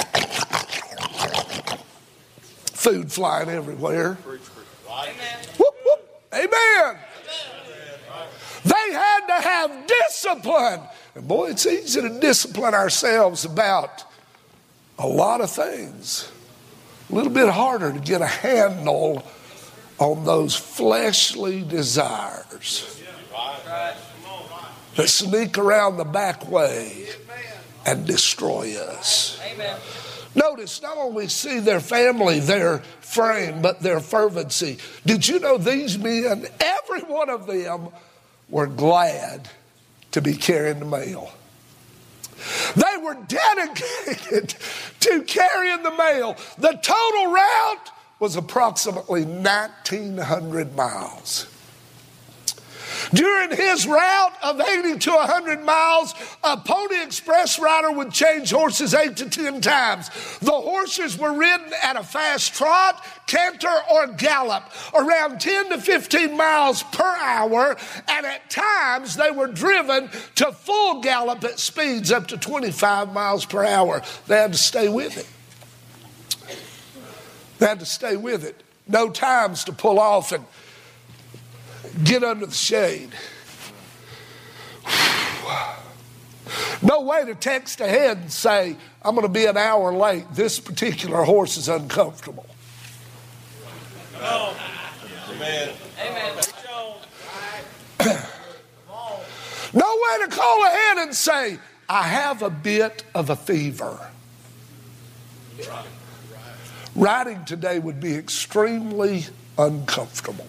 Food 2.72 3.10
flying 3.10 3.48
everywhere. 3.48 4.14
Whoop, 4.14 5.76
whoop. 5.84 6.22
Amen. 6.32 6.98
They 8.64 8.92
had 8.92 9.26
to 9.26 9.42
have 9.42 9.86
discipline. 9.86 10.80
And 11.16 11.26
boy, 11.26 11.50
it's 11.50 11.66
easy 11.66 12.00
to 12.00 12.20
discipline 12.20 12.74
ourselves 12.74 13.44
about 13.44 14.04
a 15.00 15.06
lot 15.06 15.40
of 15.40 15.50
things. 15.50 16.30
A 17.10 17.14
little 17.14 17.32
bit 17.32 17.48
harder 17.48 17.92
to 17.92 17.98
get 17.98 18.20
a 18.20 18.26
handle 18.26 19.24
on 19.98 20.24
those 20.24 20.54
fleshly 20.54 21.62
desires 21.62 23.02
that 24.96 25.08
sneak 25.08 25.56
around 25.58 25.96
the 25.96 26.04
back 26.04 26.50
way 26.50 27.06
and 27.86 28.06
destroy 28.06 28.76
us. 28.76 29.40
Amen. 29.52 29.78
Notice 30.34 30.82
not 30.82 30.98
only 30.98 31.28
see 31.28 31.60
their 31.60 31.80
family, 31.80 32.40
their 32.40 32.78
frame, 33.00 33.62
but 33.62 33.80
their 33.80 34.00
fervency. 34.00 34.78
Did 35.06 35.26
you 35.26 35.40
know 35.40 35.56
these 35.56 35.98
men, 35.98 36.46
every 36.60 37.00
one 37.00 37.30
of 37.30 37.46
them, 37.46 37.88
were 38.50 38.66
glad 38.66 39.48
to 40.12 40.20
be 40.20 40.34
carrying 40.34 40.80
the 40.80 40.84
mail? 40.84 41.32
They 42.74 42.96
were 43.02 43.14
dedicated 43.26 44.54
to 45.00 45.22
carrying 45.22 45.82
the 45.82 45.90
mail. 45.96 46.36
The 46.58 46.78
total 46.82 47.32
route 47.32 47.90
was 48.20 48.36
approximately 48.36 49.24
1,900 49.24 50.74
miles. 50.74 51.46
During 53.14 53.50
his 53.50 53.86
route 53.86 54.34
of 54.42 54.60
80 54.60 54.98
to 54.98 55.10
100 55.12 55.64
miles, 55.64 56.14
a 56.44 56.56
Pony 56.56 57.02
Express 57.02 57.58
rider 57.58 57.90
would 57.90 58.12
change 58.12 58.50
horses 58.50 58.92
eight 58.94 59.16
to 59.16 59.30
10 59.30 59.60
times. 59.60 60.08
The 60.40 60.52
horses 60.52 61.16
were 61.18 61.32
ridden 61.32 61.72
at 61.82 61.96
a 61.96 62.02
fast 62.02 62.54
trot, 62.54 63.04
canter, 63.26 63.74
or 63.90 64.08
gallop, 64.08 64.64
around 64.94 65.40
10 65.40 65.70
to 65.70 65.78
15 65.78 66.36
miles 66.36 66.82
per 66.84 67.16
hour, 67.20 67.76
and 68.08 68.26
at 68.26 68.50
times 68.50 69.16
they 69.16 69.30
were 69.30 69.48
driven 69.48 70.10
to 70.34 70.52
full 70.52 71.00
gallop 71.00 71.44
at 71.44 71.58
speeds 71.58 72.12
up 72.12 72.26
to 72.28 72.36
25 72.36 73.12
miles 73.12 73.44
per 73.46 73.64
hour. 73.64 74.02
They 74.26 74.36
had 74.36 74.52
to 74.52 74.58
stay 74.58 74.88
with 74.88 75.16
it. 75.16 75.26
They 77.58 77.66
had 77.66 77.80
to 77.80 77.86
stay 77.86 78.16
with 78.16 78.44
it. 78.44 78.62
No 78.86 79.10
times 79.10 79.64
to 79.64 79.72
pull 79.72 79.98
off 79.98 80.32
and 80.32 80.44
get 82.04 82.22
under 82.24 82.46
the 82.46 82.54
shade. 82.54 83.10
No 86.80 87.02
way 87.02 87.24
to 87.24 87.34
text 87.34 87.80
ahead 87.80 88.18
and 88.18 88.32
say, 88.32 88.76
I'm 89.02 89.14
going 89.14 89.26
to 89.26 89.32
be 89.32 89.46
an 89.46 89.56
hour 89.56 89.92
late. 89.92 90.26
This 90.32 90.60
particular 90.60 91.22
horse 91.24 91.56
is 91.56 91.68
uncomfortable. 91.68 92.46
No 99.74 99.98
way 100.02 100.24
to 100.24 100.28
call 100.30 100.64
ahead 100.64 100.98
and 100.98 101.14
say, 101.14 101.58
I 101.88 102.02
have 102.04 102.42
a 102.42 102.50
bit 102.50 103.04
of 103.14 103.30
a 103.30 103.36
fever. 103.36 104.10
Riding 106.94 107.44
today 107.44 107.78
would 107.78 108.00
be 108.00 108.14
extremely 108.14 109.26
uncomfortable. 109.58 110.46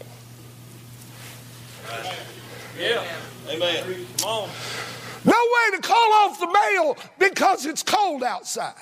Yeah. 2.78 3.04
Amen. 3.50 4.06
Come 4.18 4.30
on. 4.30 4.50
No 5.26 5.34
way 5.34 5.78
to 5.78 5.82
call 5.82 6.14
off 6.14 6.40
the 6.40 6.48
mail 6.48 6.98
because 7.18 7.66
it's 7.66 7.84
cold 7.84 8.24
outside. 8.24 8.74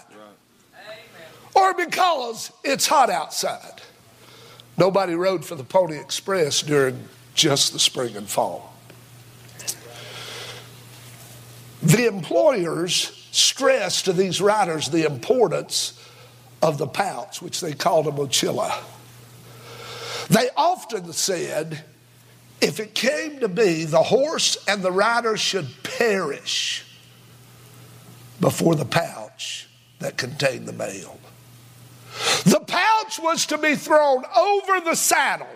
Or 1.55 1.73
because 1.73 2.51
it's 2.63 2.85
hot 2.85 3.09
outside. 3.09 3.81
Nobody 4.77 5.15
rode 5.15 5.43
for 5.43 5.55
the 5.55 5.63
Pony 5.63 5.97
Express 5.97 6.61
during 6.61 7.07
just 7.33 7.73
the 7.73 7.79
spring 7.79 8.15
and 8.15 8.29
fall. 8.29 8.75
The 11.81 12.05
employers 12.05 13.27
stressed 13.31 14.05
to 14.05 14.13
these 14.13 14.41
riders 14.41 14.89
the 14.89 15.05
importance 15.05 15.93
of 16.61 16.77
the 16.77 16.87
pouch, 16.87 17.41
which 17.41 17.61
they 17.61 17.73
called 17.73 18.07
a 18.07 18.11
mochila. 18.11 18.77
They 20.29 20.49
often 20.55 21.11
said, 21.13 21.83
if 22.61 22.79
it 22.79 22.95
came 22.95 23.39
to 23.39 23.47
be, 23.47 23.83
the 23.85 24.03
horse 24.03 24.57
and 24.67 24.81
the 24.81 24.91
rider 24.91 25.37
should 25.37 25.67
perish 25.83 26.85
before 28.39 28.75
the 28.75 28.85
pouch 28.85 29.67
that 29.99 30.17
contained 30.17 30.67
the 30.67 30.73
mail. 30.73 31.19
The 32.45 32.59
pouch 32.59 33.19
was 33.19 33.45
to 33.47 33.57
be 33.57 33.75
thrown 33.75 34.23
over 34.35 34.79
the 34.81 34.95
saddle, 34.95 35.47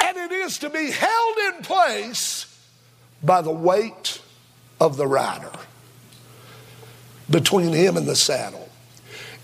and 0.00 0.16
it 0.16 0.32
is 0.32 0.58
to 0.58 0.70
be 0.70 0.90
held 0.90 1.38
in 1.54 1.62
place 1.62 2.46
by 3.22 3.40
the 3.42 3.50
weight 3.50 4.20
of 4.80 4.96
the 4.96 5.06
rider 5.06 5.50
between 7.28 7.72
him 7.72 7.96
and 7.96 8.06
the 8.06 8.16
saddle. 8.16 8.68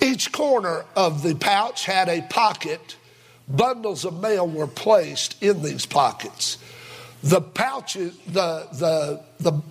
Each 0.01 0.31
corner 0.31 0.85
of 0.95 1.23
the 1.23 1.35
pouch 1.35 1.85
had 1.85 2.09
a 2.09 2.23
pocket 2.23 2.97
bundles 3.49 4.05
of 4.05 4.21
mail 4.21 4.47
were 4.47 4.67
placed 4.67 5.43
in 5.43 5.63
these 5.63 5.87
pockets. 5.87 6.59
The 7.23 7.41
pouches, 7.41 8.17
the, 8.27 8.67
the, 8.73 9.23
the 9.39 9.63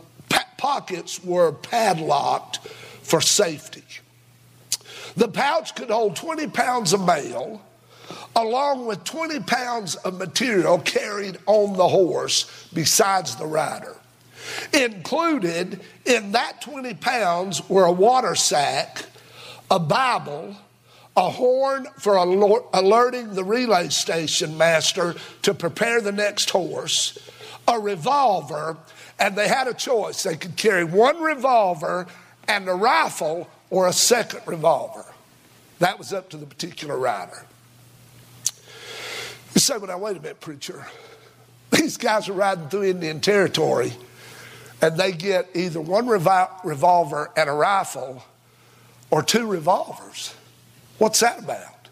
pockets 0.57 1.23
were 1.23 1.51
padlocked 1.51 2.59
for 3.03 3.19
safety. 3.19 3.83
The 5.15 5.27
pouch 5.27 5.75
could 5.75 5.89
hold 5.89 6.15
20 6.15 6.47
pounds 6.47 6.93
of 6.93 7.05
mail, 7.05 7.61
along 8.35 8.85
with 8.85 9.03
20 9.03 9.41
pounds 9.41 9.95
of 9.95 10.17
material 10.17 10.79
carried 10.79 11.37
on 11.45 11.75
the 11.75 11.87
horse 11.87 12.69
besides 12.73 13.35
the 13.35 13.45
rider. 13.45 13.97
Included 14.73 15.81
in 16.05 16.31
that 16.31 16.61
20 16.61 16.93
pounds 16.95 17.67
were 17.69 17.85
a 17.85 17.91
water 17.91 18.35
sack, 18.35 19.05
a 19.69 19.79
Bible, 19.79 20.55
a 21.15 21.29
horn 21.29 21.87
for 21.97 22.15
alerting 22.15 23.33
the 23.33 23.43
relay 23.43 23.89
station 23.89 24.57
master 24.57 25.15
to 25.41 25.53
prepare 25.53 26.01
the 26.01 26.11
next 26.11 26.49
horse, 26.49 27.17
a 27.67 27.79
revolver, 27.79 28.77
and 29.19 29.35
they 29.35 29.47
had 29.47 29.67
a 29.67 29.73
choice. 29.73 30.23
They 30.23 30.37
could 30.37 30.55
carry 30.55 30.83
one 30.83 31.21
revolver 31.21 32.07
and 32.47 32.67
a 32.67 32.73
rifle 32.73 33.49
or 33.69 33.87
a 33.87 33.93
second 33.93 34.41
revolver. 34.45 35.05
That 35.79 35.97
was 35.97 36.13
up 36.13 36.29
to 36.29 36.37
the 36.37 36.45
particular 36.45 36.97
rider. 36.97 37.45
You 39.53 39.59
say, 39.59 39.77
well, 39.77 39.87
now, 39.87 39.97
wait 39.97 40.17
a 40.17 40.21
minute, 40.21 40.39
preacher. 40.39 40.85
These 41.71 41.97
guys 41.97 42.29
are 42.29 42.33
riding 42.33 42.69
through 42.69 42.83
Indian 42.83 43.19
Territory 43.19 43.93
and 44.81 44.97
they 44.97 45.11
get 45.11 45.49
either 45.53 45.79
one 45.79 46.07
revolver 46.07 47.31
and 47.37 47.49
a 47.49 47.53
rifle 47.53 48.23
or 49.11 49.21
two 49.21 49.45
revolvers. 49.45 50.33
What's 51.01 51.19
that 51.21 51.39
about? 51.39 51.89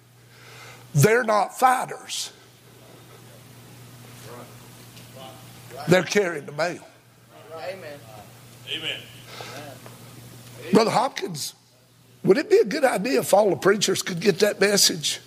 They're 0.94 1.24
not 1.24 1.58
fighters. 1.58 2.32
They're 5.88 6.04
carrying 6.04 6.46
the 6.46 6.52
mail. 6.52 6.86
Amen. 7.56 8.00
Amen. 8.70 9.00
Brother 10.72 10.92
Hopkins, 10.92 11.56
would 12.24 12.38
it 12.38 12.52
be 12.52 12.58
a 12.58 12.64
good 12.64 12.86
idea 12.86 13.22
if 13.22 13.34
all 13.34 13.50
the 13.50 13.56
preachers 13.56 14.04
could 14.04 14.20
get 14.20 14.38
that 14.40 14.60
message? 14.60 15.22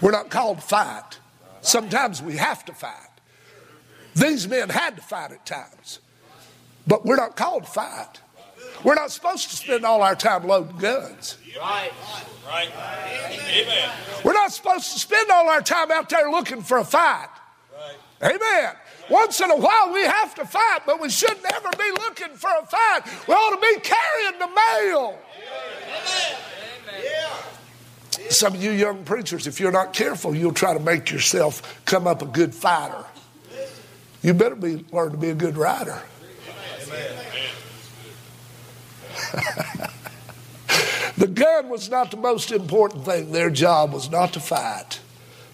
We're 0.00 0.12
not 0.12 0.30
called 0.30 0.58
to 0.58 0.62
fight. 0.62 1.18
Sometimes 1.60 2.22
we 2.22 2.36
have 2.36 2.64
to 2.66 2.72
fight. 2.72 3.10
These 4.14 4.46
men 4.46 4.68
had 4.68 4.94
to 4.94 5.02
fight 5.02 5.32
at 5.32 5.44
times, 5.44 5.98
but 6.86 7.04
we're 7.04 7.16
not 7.16 7.34
called 7.34 7.64
to 7.64 7.68
fight. 7.68 8.20
We're 8.84 8.94
not 8.94 9.10
supposed 9.10 9.50
to 9.50 9.56
spend 9.56 9.84
all 9.84 10.02
our 10.02 10.14
time 10.16 10.46
loading 10.46 10.76
guns. 10.76 11.38
Right. 11.58 11.92
Right. 12.46 12.70
Amen. 13.50 13.90
We're 14.24 14.32
not 14.32 14.52
supposed 14.52 14.92
to 14.92 14.98
spend 14.98 15.30
all 15.30 15.48
our 15.48 15.62
time 15.62 15.90
out 15.90 16.08
there 16.08 16.30
looking 16.30 16.62
for 16.62 16.78
a 16.78 16.84
fight. 16.84 17.28
Right. 18.20 18.34
Amen. 18.34 18.74
Once 19.08 19.40
in 19.40 19.50
a 19.50 19.56
while 19.56 19.92
we 19.92 20.02
have 20.02 20.34
to 20.34 20.44
fight, 20.44 20.80
but 20.86 21.00
we 21.00 21.08
should 21.10 21.42
never 21.42 21.70
be 21.78 21.90
looking 21.92 22.34
for 22.34 22.50
a 22.60 22.66
fight. 22.66 23.00
We 23.26 23.34
ought 23.34 23.54
to 23.54 23.60
be 23.60 23.80
carrying 23.80 24.38
the 24.38 24.48
mail. 24.48 25.18
Amen. 25.88 26.38
Some 28.30 28.54
of 28.54 28.62
you 28.62 28.70
young 28.70 29.04
preachers, 29.04 29.46
if 29.46 29.60
you're 29.60 29.72
not 29.72 29.92
careful, 29.92 30.34
you'll 30.34 30.52
try 30.52 30.74
to 30.74 30.80
make 30.80 31.10
yourself 31.10 31.82
come 31.84 32.06
up 32.06 32.22
a 32.22 32.26
good 32.26 32.54
fighter. 32.54 33.04
You 34.22 34.34
better 34.34 34.54
be 34.54 34.84
learn 34.92 35.10
to 35.12 35.16
be 35.16 35.30
a 35.30 35.34
good 35.34 35.56
rider. 35.56 36.00
Amen. 36.82 37.22
the 41.16 41.28
gun 41.28 41.68
was 41.68 41.88
not 41.90 42.10
the 42.10 42.16
most 42.16 42.52
important 42.52 43.04
thing. 43.04 43.32
Their 43.32 43.50
job 43.50 43.92
was 43.92 44.10
not 44.10 44.32
to 44.34 44.40
fight, 44.40 45.00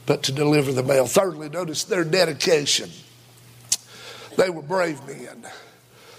but 0.06 0.22
to 0.24 0.32
deliver 0.32 0.72
the 0.72 0.82
mail. 0.82 1.06
Thirdly, 1.06 1.48
notice 1.48 1.84
their 1.84 2.04
dedication. 2.04 2.90
They 4.36 4.50
were 4.50 4.62
brave 4.62 5.04
men. 5.06 5.46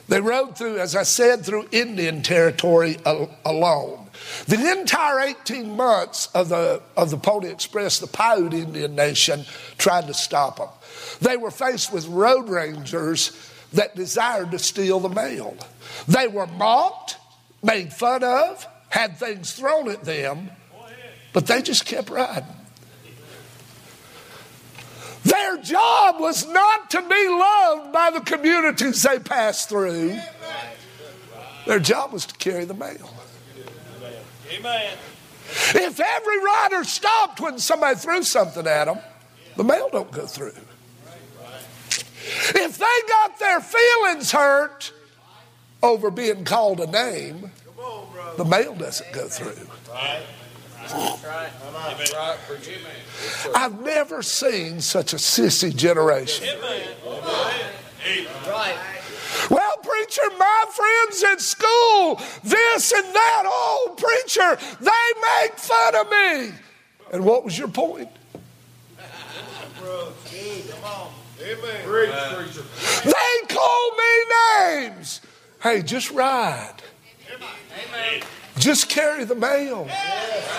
They 0.10 0.22
rode 0.22 0.58
through, 0.58 0.80
as 0.80 0.96
I 0.96 1.04
said, 1.04 1.46
through 1.46 1.68
Indian 1.72 2.24
territory 2.24 2.98
alone. 3.46 4.08
The 4.48 4.72
entire 4.72 5.20
18 5.20 5.76
months 5.76 6.28
of 6.34 6.50
the, 6.50 6.82
of 6.98 7.12
the 7.12 7.18
Pony 7.18 7.50
Express, 7.50 8.00
the 8.00 8.08
Paiute 8.08 8.54
Indian 8.54 8.96
Nation 8.96 9.46
tried 9.78 10.08
to 10.08 10.14
stop 10.16 10.58
them. 10.58 10.70
They 11.22 11.38
were 11.38 11.52
faced 11.52 11.94
with 11.94 12.08
road 12.08 12.50
rangers 12.50 13.32
that 13.74 13.96
desired 13.96 14.52
to 14.52 14.60
steal 14.60 15.00
the 15.00 15.10
mail. 15.10 15.56
They 16.08 16.28
were 16.28 16.48
mocked, 16.48 17.18
made 17.62 17.94
fun 17.94 18.24
of, 18.24 18.68
had 18.90 19.18
things 19.18 19.54
thrown 19.54 19.90
at 19.90 20.04
them, 20.04 20.50
but 21.34 21.48
they 21.48 21.62
just 21.62 21.86
kept 21.86 22.10
riding. 22.10 22.46
Their 25.24 25.58
job 25.58 26.20
was 26.20 26.48
not 26.48 26.90
to 26.92 27.02
be 27.02 27.28
loved 27.28 27.92
by 27.92 28.10
the 28.12 28.22
communities 28.22 29.04
they 29.04 29.20
passed 29.20 29.70
through. 29.70 30.18
Their 31.68 31.80
job 31.80 32.14
was 32.14 32.26
to 32.26 32.36
carry 32.36 32.66
the 32.66 32.74
mail. 32.74 33.14
Amen. 34.52 34.98
If 35.50 36.00
every 36.00 36.40
rider 36.40 36.84
stopped 36.84 37.40
when 37.40 37.60
somebody 37.60 37.96
threw 37.96 38.24
something 38.24 38.66
at 38.66 38.86
them, 38.86 39.00
the 39.56 39.64
mail 39.64 39.90
don't 39.92 40.12
go 40.12 40.26
through. 40.26 40.54
If 42.56 42.78
they 42.78 43.00
got 43.08 43.40
their 43.40 43.60
feelings 43.60 44.32
hurt 44.32 44.94
over 45.82 46.12
being 46.12 46.44
called 46.44 46.80
a 46.80 46.88
name, 46.88 47.52
the 48.38 48.46
mail 48.46 48.76
doesn't 48.76 49.12
go 49.12 49.28
through. 49.28 49.68
I've 53.56 53.82
never 53.82 54.24
seen 54.24 54.82
such 54.82 55.14
a 55.14 55.18
sissy 55.18 55.76
generation. 55.76 56.48
Well, 59.50 59.78
preacher, 59.84 60.22
my 60.38 60.66
friends 60.72 61.24
at 61.24 61.42
school, 61.42 62.22
this 62.44 62.92
and 62.92 63.06
that. 63.14 63.44
Oh, 63.46 63.96
preacher, 63.98 64.58
they 64.80 65.14
make 65.42 65.58
fun 65.58 65.96
of 65.96 66.10
me. 66.10 66.54
And 67.14 67.26
what 67.26 67.44
was 67.44 67.58
your 67.58 67.68
point? 67.68 68.10
They 73.06 73.48
call 73.48 73.92
me 73.92 74.24
names. 74.60 75.22
Hey, 75.62 75.82
just 75.82 76.12
ride. 76.12 76.82
Amen. 77.30 78.24
Just 78.60 78.90
carry 78.90 79.24
the 79.24 79.36
mail. 79.36 79.88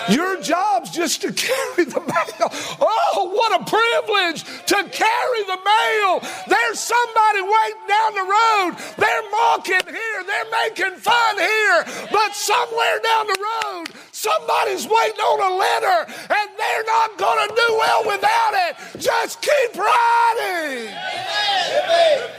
Your 0.09 0.41
job's 0.41 0.89
just 0.89 1.21
to 1.21 1.31
carry 1.31 1.85
the 1.85 2.01
mail. 2.01 2.49
Oh, 2.81 3.29
what 3.31 3.61
a 3.61 3.63
privilege 3.63 4.43
to 4.43 4.75
carry 4.89 5.43
the 5.45 5.59
mail. 5.61 6.19
There's 6.47 6.79
somebody 6.79 7.41
waiting 7.41 7.87
down 7.87 8.13
the 8.17 8.25
road. 8.25 8.71
They're 8.97 9.29
mocking 9.29 9.85
here, 9.85 10.23
they're 10.25 10.51
making 10.65 10.97
fun 10.97 11.37
here. 11.37 11.85
But 12.11 12.33
somewhere 12.35 12.99
down 13.05 13.27
the 13.27 13.37
road, 13.37 13.85
somebody's 14.11 14.87
waiting 14.87 15.21
on 15.21 15.53
a 15.53 15.55
letter 15.55 16.11
and 16.11 16.49
they're 16.57 16.85
not 16.85 17.17
going 17.19 17.47
to 17.47 17.55
do 17.55 17.67
well 17.77 18.03
without 18.07 18.53
it. 18.53 18.99
Just 18.99 19.41
keep 19.43 19.77
riding. 19.77 20.89
Amen. 20.89 22.29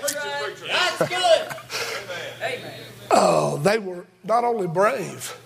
That's 0.67 1.09
good. 1.09 1.57
Amen. 2.43 2.73
Oh, 3.15 3.59
they 3.59 3.79
were 3.79 4.07
not 4.25 4.43
only 4.43 4.67
brave 4.67 5.37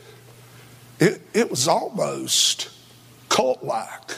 it, 0.99 1.21
it 1.35 1.51
was 1.51 1.69
almost 1.69 2.71
cult 3.29 3.63
like. 3.63 4.17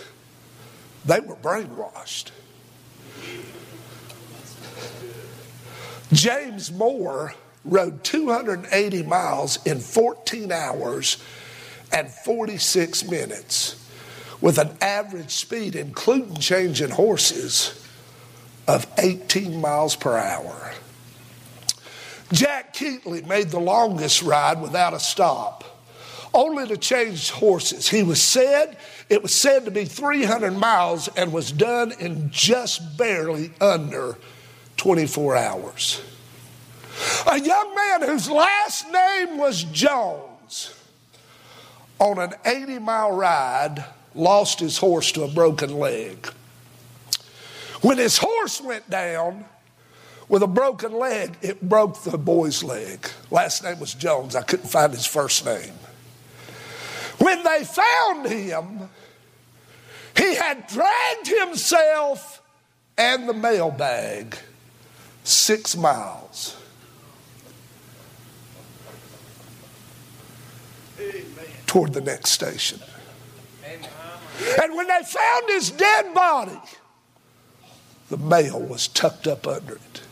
They 1.05 1.21
were 1.21 1.37
brainwashed. 1.37 2.31
James 6.13 6.73
Moore 6.73 7.35
rode 7.65 8.03
280 8.05 9.03
miles 9.03 9.65
in 9.67 9.81
14 9.81 10.53
hours 10.53 11.23
and 11.93 12.11
46 12.11 13.09
minutes 13.09 13.85
with 14.41 14.59
an 14.59 14.71
average 14.81 15.31
speed, 15.31 15.75
including 15.75 16.37
changing 16.37 16.91
horses, 16.91 17.85
of 18.67 18.87
18 18.99 19.61
miles 19.61 19.97
per 19.97 20.17
hour. 20.17 20.73
Jack 22.33 22.75
Keetley 22.75 23.27
made 23.27 23.49
the 23.49 23.59
longest 23.59 24.23
ride 24.23 24.61
without 24.61 24.93
a 24.93 25.01
stop 25.01 25.78
only 26.35 26.67
to 26.69 26.77
change 26.77 27.31
horses. 27.31 27.89
He 27.89 28.03
was 28.03 28.23
said, 28.23 28.77
it 29.09 29.23
was 29.23 29.35
said 29.35 29.65
to 29.65 29.71
be 29.71 29.85
300 29.85 30.53
miles 30.53 31.09
and 31.09 31.33
was 31.33 31.53
done 31.53 31.93
in 31.99 32.31
just 32.31 32.97
barely 32.97 33.51
under 33.61 34.17
24 34.77 35.37
hours. 35.37 36.03
A 37.31 37.39
young 37.39 37.75
man 37.75 38.03
whose 38.09 38.31
last 38.31 38.91
name 38.91 39.39
was 39.39 39.65
Jones 39.65 40.75
on 41.99 42.19
an 42.19 42.35
80 42.45 42.79
mile 42.79 43.13
ride 43.13 43.85
lost 44.15 44.61
his 44.61 44.79
horse 44.79 45.13
to 45.13 45.23
a 45.23 45.29
broken 45.29 45.79
leg. 45.79 46.27
When 47.81 47.99
his 47.99 48.19
horse 48.19 48.61
went 48.61 48.89
down 48.91 49.45
with 50.29 50.43
a 50.43 50.49
broken 50.49 50.93
leg, 50.93 51.37
it 51.43 51.63
broke 51.63 52.03
the 52.03 52.19
boy's 52.19 52.63
leg. 52.63 53.09
Last 53.31 53.63
name 53.63 53.79
was 53.79 53.95
Jones. 53.95 54.35
I 54.35 54.43
couldn't 54.43 54.69
find 54.69 54.93
his 54.93 55.07
first 55.07 55.45
name. 55.45 55.75
When 57.19 57.43
they 57.43 57.65
found 57.65 58.27
him, 58.27 58.89
he 60.17 60.35
had 60.35 60.67
dragged 60.67 61.27
himself 61.27 62.43
and 62.97 63.29
the 63.29 63.35
mailbag 63.35 64.37
six 65.25 65.77
miles. 65.77 66.57
Toward 71.67 71.93
the 71.93 72.01
next 72.01 72.31
station. 72.31 72.81
And 74.61 74.75
when 74.75 74.87
they 74.87 75.03
found 75.05 75.49
his 75.49 75.71
dead 75.71 76.15
body, 76.15 76.59
the 78.09 78.17
mail 78.17 78.61
was 78.61 78.89
tucked 78.89 79.27
up 79.27 79.47
under 79.47 79.77
it. 79.77 80.03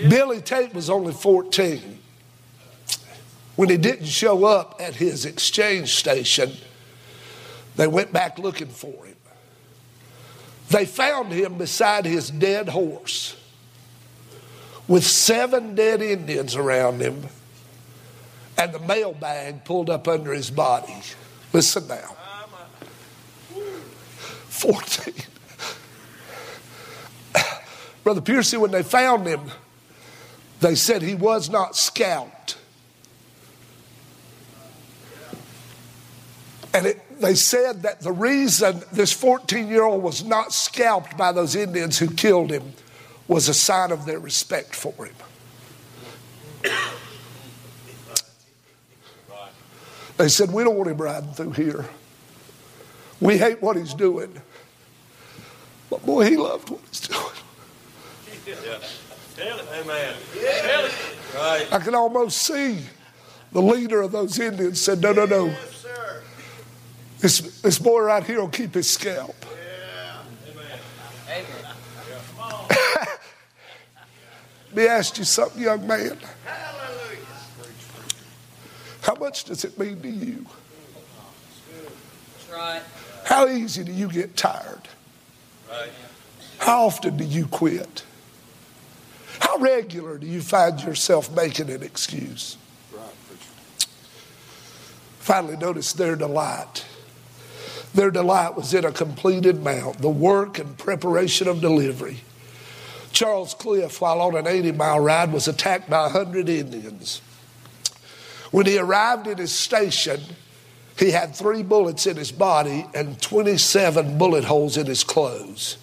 Billy 0.08 0.40
Tate 0.40 0.72
was 0.72 0.88
only 0.88 1.12
14 1.12 1.97
when 3.58 3.68
he 3.68 3.76
didn't 3.76 4.06
show 4.06 4.44
up 4.44 4.76
at 4.78 4.94
his 4.94 5.24
exchange 5.24 5.96
station, 5.96 6.52
they 7.74 7.88
went 7.88 8.12
back 8.12 8.38
looking 8.38 8.68
for 8.68 9.04
him. 9.04 9.16
They 10.70 10.86
found 10.86 11.32
him 11.32 11.58
beside 11.58 12.04
his 12.04 12.30
dead 12.30 12.68
horse 12.68 13.36
with 14.86 15.02
seven 15.02 15.74
dead 15.74 16.00
Indians 16.00 16.54
around 16.54 17.00
him 17.00 17.24
and 18.56 18.72
the 18.72 18.78
mailbag 18.78 19.64
pulled 19.64 19.90
up 19.90 20.06
under 20.06 20.32
his 20.32 20.52
body. 20.52 20.94
Listen 21.52 21.88
now. 21.88 22.16
14. 24.50 25.14
Brother 28.04 28.20
Piercy, 28.20 28.56
when 28.56 28.70
they 28.70 28.84
found 28.84 29.26
him, 29.26 29.50
they 30.60 30.76
said 30.76 31.02
he 31.02 31.16
was 31.16 31.50
not 31.50 31.74
scalped. 31.74 32.56
And 36.78 36.86
it, 36.86 37.20
they 37.20 37.34
said 37.34 37.82
that 37.82 38.02
the 38.02 38.12
reason 38.12 38.84
this 38.92 39.12
14 39.12 39.66
year 39.66 39.82
old 39.82 40.00
was 40.00 40.22
not 40.22 40.52
scalped 40.52 41.16
by 41.16 41.32
those 41.32 41.56
Indians 41.56 41.98
who 41.98 42.08
killed 42.08 42.52
him 42.52 42.72
was 43.26 43.48
a 43.48 43.54
sign 43.54 43.90
of 43.90 44.06
their 44.06 44.20
respect 44.20 44.76
for 44.76 44.94
him. 45.04 45.14
They 50.18 50.28
said, 50.28 50.52
We 50.52 50.62
don't 50.62 50.76
want 50.76 50.88
him 50.88 50.98
riding 50.98 51.32
through 51.32 51.50
here. 51.50 51.84
We 53.20 53.38
hate 53.38 53.60
what 53.60 53.76
he's 53.76 53.92
doing. 53.92 54.40
But 55.90 56.06
boy, 56.06 56.30
he 56.30 56.36
loved 56.36 56.70
what 56.70 56.80
he's 56.88 57.00
doing. 57.00 57.24
Yeah, 58.46 59.58
Amen. 59.80 60.14
Right. 61.34 61.66
I 61.72 61.78
can 61.80 61.96
almost 61.96 62.38
see 62.38 62.78
the 63.50 63.62
leader 63.62 64.00
of 64.00 64.12
those 64.12 64.38
Indians 64.38 64.80
said, 64.80 65.00
No, 65.00 65.12
no, 65.12 65.24
no. 65.24 65.52
This, 67.20 67.60
this 67.62 67.78
boy 67.78 68.00
right 68.02 68.22
here 68.22 68.40
will 68.40 68.48
keep 68.48 68.74
his 68.74 68.88
scalp. 68.88 69.34
Yeah. 71.26 71.44
Let 74.68 74.76
me 74.76 74.86
ask 74.86 75.18
you 75.18 75.24
something, 75.24 75.62
young 75.62 75.86
man. 75.86 76.18
Hallelujah. 76.44 77.18
How 79.00 79.14
much 79.14 79.44
does 79.44 79.64
it 79.64 79.78
mean 79.78 80.00
to 80.02 80.08
you? 80.08 80.46
Right. 82.52 82.82
How 83.24 83.48
easy 83.48 83.82
do 83.82 83.92
you 83.92 84.08
get 84.08 84.36
tired? 84.36 84.88
Right. 85.68 85.90
How 86.58 86.86
often 86.86 87.16
do 87.16 87.24
you 87.24 87.46
quit? 87.46 88.04
How 89.40 89.58
regular 89.58 90.18
do 90.18 90.26
you 90.26 90.40
find 90.40 90.80
yourself 90.80 91.34
making 91.34 91.70
an 91.70 91.82
excuse? 91.82 92.56
Right. 92.92 93.06
Finally, 95.18 95.56
notice 95.56 95.92
their 95.92 96.14
delight. 96.14 96.84
Their 97.94 98.10
delight 98.10 98.54
was 98.56 98.74
in 98.74 98.84
a 98.84 98.92
completed 98.92 99.62
mount, 99.62 99.98
the 99.98 100.10
work 100.10 100.58
and 100.58 100.76
preparation 100.76 101.48
of 101.48 101.60
delivery. 101.60 102.18
Charles 103.12 103.54
Cliff, 103.54 104.00
while 104.00 104.20
on 104.20 104.36
an 104.36 104.46
80 104.46 104.72
mile 104.72 105.00
ride, 105.00 105.32
was 105.32 105.48
attacked 105.48 105.88
by 105.88 106.02
100 106.02 106.48
Indians. 106.48 107.20
When 108.50 108.66
he 108.66 108.78
arrived 108.78 109.26
at 109.26 109.38
his 109.38 109.52
station, 109.52 110.20
he 110.98 111.10
had 111.10 111.34
three 111.34 111.62
bullets 111.62 112.06
in 112.06 112.16
his 112.16 112.32
body 112.32 112.86
and 112.94 113.20
27 113.20 114.18
bullet 114.18 114.44
holes 114.44 114.76
in 114.76 114.86
his 114.86 115.04
clothes. 115.04 115.78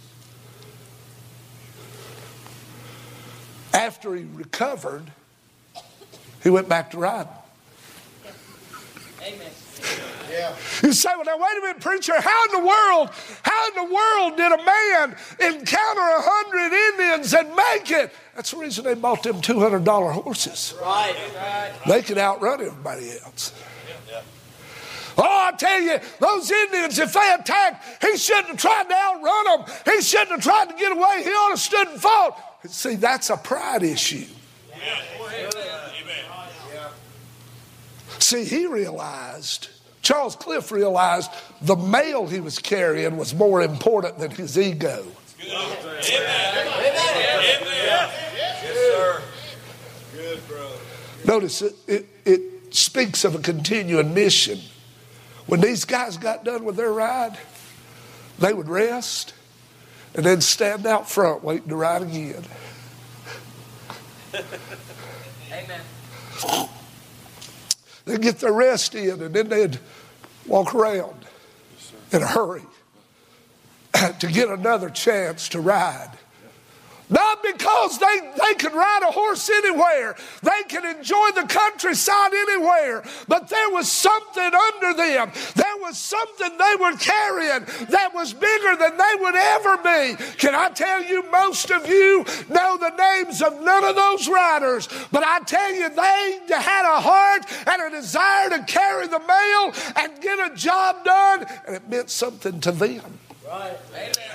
After 3.74 4.16
he 4.16 4.24
recovered, 4.34 5.12
he 6.44 6.50
went 6.50 6.70
back 6.70 6.92
to 6.92 6.98
riding. 6.98 7.32
Amen. 9.22 9.52
Yeah. 10.38 10.56
You 10.84 10.92
say, 10.92 11.10
well, 11.16 11.24
now 11.26 11.38
wait 11.38 11.58
a 11.58 11.62
minute, 11.62 11.80
preacher. 11.80 12.20
How 12.20 12.46
in 12.46 12.52
the 12.52 12.68
world, 12.68 13.10
how 13.42 13.68
in 13.70 13.88
the 13.88 13.94
world 13.94 14.38
did 14.38 14.52
a 14.52 14.64
man 14.64 15.16
encounter 15.40 16.02
a 16.02 16.22
hundred 16.22 16.74
Indians 16.92 17.34
and 17.34 17.56
make 17.56 17.90
it? 17.92 18.14
That's 18.36 18.52
the 18.52 18.58
reason 18.58 18.84
they 18.84 18.96
bought 18.96 19.24
them 19.24 19.42
two 19.42 19.60
hundred 19.60 19.86
dollar 19.86 20.12
horses. 20.12 20.74
Right, 20.82 21.16
right. 21.36 21.72
They 21.88 22.02
could 22.02 22.18
outrun 22.18 22.62
everybody 22.62 23.12
else. 23.24 23.54
Oh, 25.18 25.24
I 25.24 25.54
tell 25.58 25.80
you, 25.80 25.98
those 26.20 26.52
Indians, 26.52 27.00
if 27.00 27.14
they 27.14 27.36
attacked, 27.40 28.04
he 28.04 28.18
shouldn't 28.18 28.48
have 28.48 28.58
tried 28.58 28.90
to 28.90 28.96
outrun 28.96 29.66
them. 29.66 29.76
He 29.86 30.02
shouldn't 30.02 30.32
have 30.32 30.44
tried 30.44 30.70
to 30.70 30.76
get 30.76 30.92
away. 30.92 31.24
He 31.24 31.30
ought 31.30 31.48
to 31.48 31.52
have 31.52 31.60
stood 31.60 31.88
and 31.88 32.02
fought. 32.02 32.38
See, 32.68 32.96
that's 32.96 33.30
a 33.30 33.38
pride 33.38 33.84
issue. 33.84 34.26
See, 38.20 38.44
he 38.44 38.66
realized, 38.66 39.70
Charles 40.06 40.36
Cliff 40.36 40.72
realized 40.72 41.32
the 41.64 41.76
mail 41.76 42.28
he 42.28 42.40
was 42.40 42.60
carrying 42.60 43.18
was 43.18 43.34
more 43.34 43.64
important 43.64 44.20
than 44.20 44.30
his 44.30 44.56
ego. 44.56 45.04
Notice 51.26 51.64
it, 51.64 51.76
it, 51.88 52.06
it 52.24 52.76
speaks 52.76 53.26
of 53.26 53.34
a 53.34 53.40
continuing 53.40 54.14
mission. 54.14 54.60
When 55.48 55.60
these 55.60 55.86
guys 55.86 56.18
got 56.18 56.44
done 56.46 56.66
with 56.66 56.76
their 56.76 56.92
ride, 56.92 57.40
they 58.38 58.54
would 58.54 58.70
rest 58.70 59.34
and 60.14 60.24
then 60.24 60.40
stand 60.40 60.86
out 60.86 61.10
front 61.10 61.44
waiting 61.44 61.70
to 61.70 61.76
ride 61.76 62.04
again. 62.04 62.44
Amen. 65.52 65.82
They'd 68.06 68.22
get 68.22 68.40
their 68.40 68.54
rest 68.54 68.96
in 68.96 69.22
and 69.22 69.34
then 69.34 69.50
they'd 69.50 69.80
walk 70.48 70.74
around 70.76 71.26
in 72.12 72.22
a 72.22 72.28
hurry 72.28 72.62
to 74.20 74.28
get 74.28 74.50
another 74.50 74.90
chance 74.90 75.50
to 75.50 75.60
ride. 75.60 76.12
Not 77.10 77.44
because 77.44 78.00
they, 78.00 78.32
they 78.42 78.56
can 78.56 78.74
ride 78.74 79.02
a 79.04 79.12
horse 79.12 79.50
anywhere, 79.50 80.16
they 80.42 80.64
can 80.68 80.86
enjoy 80.86 81.30
the 81.36 81.46
countryside 81.48 82.34
anywhere, 82.34 83.04
but 83.28 83.48
there 83.50 83.70
was 83.70 83.92
something 83.92 84.52
under 84.54 84.94
them. 84.94 85.32
There 85.56 85.78
was 85.82 85.98
something 85.98 86.58
they 86.58 86.76
were 86.80 86.96
carrying 86.98 87.66
that 87.90 88.12
was 88.14 88.34
bigger 88.34 88.76
than 88.76 88.98
they 88.98 89.16
would 89.20 89.36
ever 89.36 89.78
be. 89.78 90.24
Can 90.38 90.56
I 90.56 90.70
tell 90.70 91.04
you, 91.04 91.30
most 91.32 91.70
of 91.72 91.88
you 91.88 92.26
know 92.50 92.78
the 92.78 92.96
names 92.98 93.42
of 93.42 93.62
none 93.62 93.84
of 93.84 93.96
those 93.96 94.28
riders, 94.28 94.90
but 95.12 95.24
I 95.24 95.40
tell 95.42 95.74
you, 95.74 95.90
they 95.90 96.40
had 96.50 96.86
a 96.86 97.02
heart 97.02 97.46
and 97.68 97.82
a 97.82 97.96
desire 97.96 98.50
to 98.50 98.64
carry 98.64 99.08
the 99.08 99.20
mail 99.20 99.74
and 99.96 100.22
get 100.22 100.52
a 100.52 100.56
job 100.56 101.04
done, 101.04 101.46
and 101.68 101.76
it 101.76 101.88
meant 101.88 102.10
something 102.10 102.60
to 102.62 102.72
them. 102.72 103.20
Right. 103.48 103.78
Amen. 103.94 104.35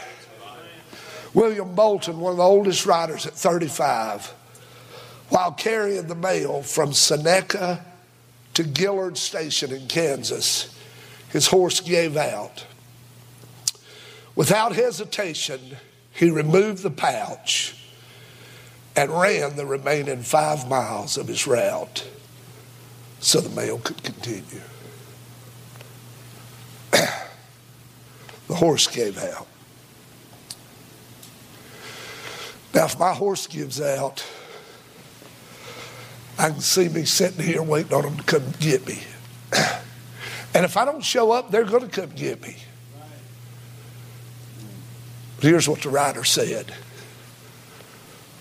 William 1.32 1.74
Bolton, 1.74 2.18
one 2.18 2.32
of 2.32 2.36
the 2.38 2.42
oldest 2.42 2.86
riders 2.86 3.26
at 3.26 3.34
35, 3.34 4.34
while 5.28 5.52
carrying 5.52 6.08
the 6.08 6.14
mail 6.14 6.62
from 6.62 6.92
Seneca 6.92 7.84
to 8.54 8.64
Gillard 8.64 9.16
Station 9.16 9.72
in 9.72 9.86
Kansas, 9.86 10.74
his 11.28 11.46
horse 11.46 11.80
gave 11.80 12.16
out. 12.16 12.66
Without 14.34 14.74
hesitation, 14.74 15.76
he 16.12 16.30
removed 16.30 16.82
the 16.82 16.90
pouch 16.90 17.76
and 18.96 19.10
ran 19.10 19.56
the 19.56 19.66
remaining 19.66 20.22
five 20.22 20.68
miles 20.68 21.16
of 21.16 21.28
his 21.28 21.46
route 21.46 22.08
so 23.20 23.40
the 23.40 23.50
mail 23.50 23.78
could 23.78 24.02
continue. 24.02 24.62
the 26.90 28.54
horse 28.56 28.88
gave 28.88 29.16
out. 29.22 29.46
Now, 32.74 32.84
if 32.84 32.98
my 32.98 33.12
horse 33.12 33.46
gives 33.46 33.80
out, 33.80 34.24
I 36.38 36.50
can 36.50 36.60
see 36.60 36.88
me 36.88 37.04
sitting 37.04 37.44
here 37.44 37.62
waiting 37.62 37.92
on 37.92 38.02
them 38.02 38.16
to 38.16 38.22
come 38.22 38.44
get 38.60 38.86
me. 38.86 39.02
and 40.54 40.64
if 40.64 40.76
I 40.76 40.84
don't 40.84 41.04
show 41.04 41.32
up, 41.32 41.50
they're 41.50 41.64
going 41.64 41.88
to 41.88 42.00
come 42.00 42.10
get 42.10 42.40
me. 42.40 42.56
But 45.36 45.44
here's 45.44 45.68
what 45.68 45.80
the 45.80 45.88
writer 45.88 46.24
said 46.24 46.72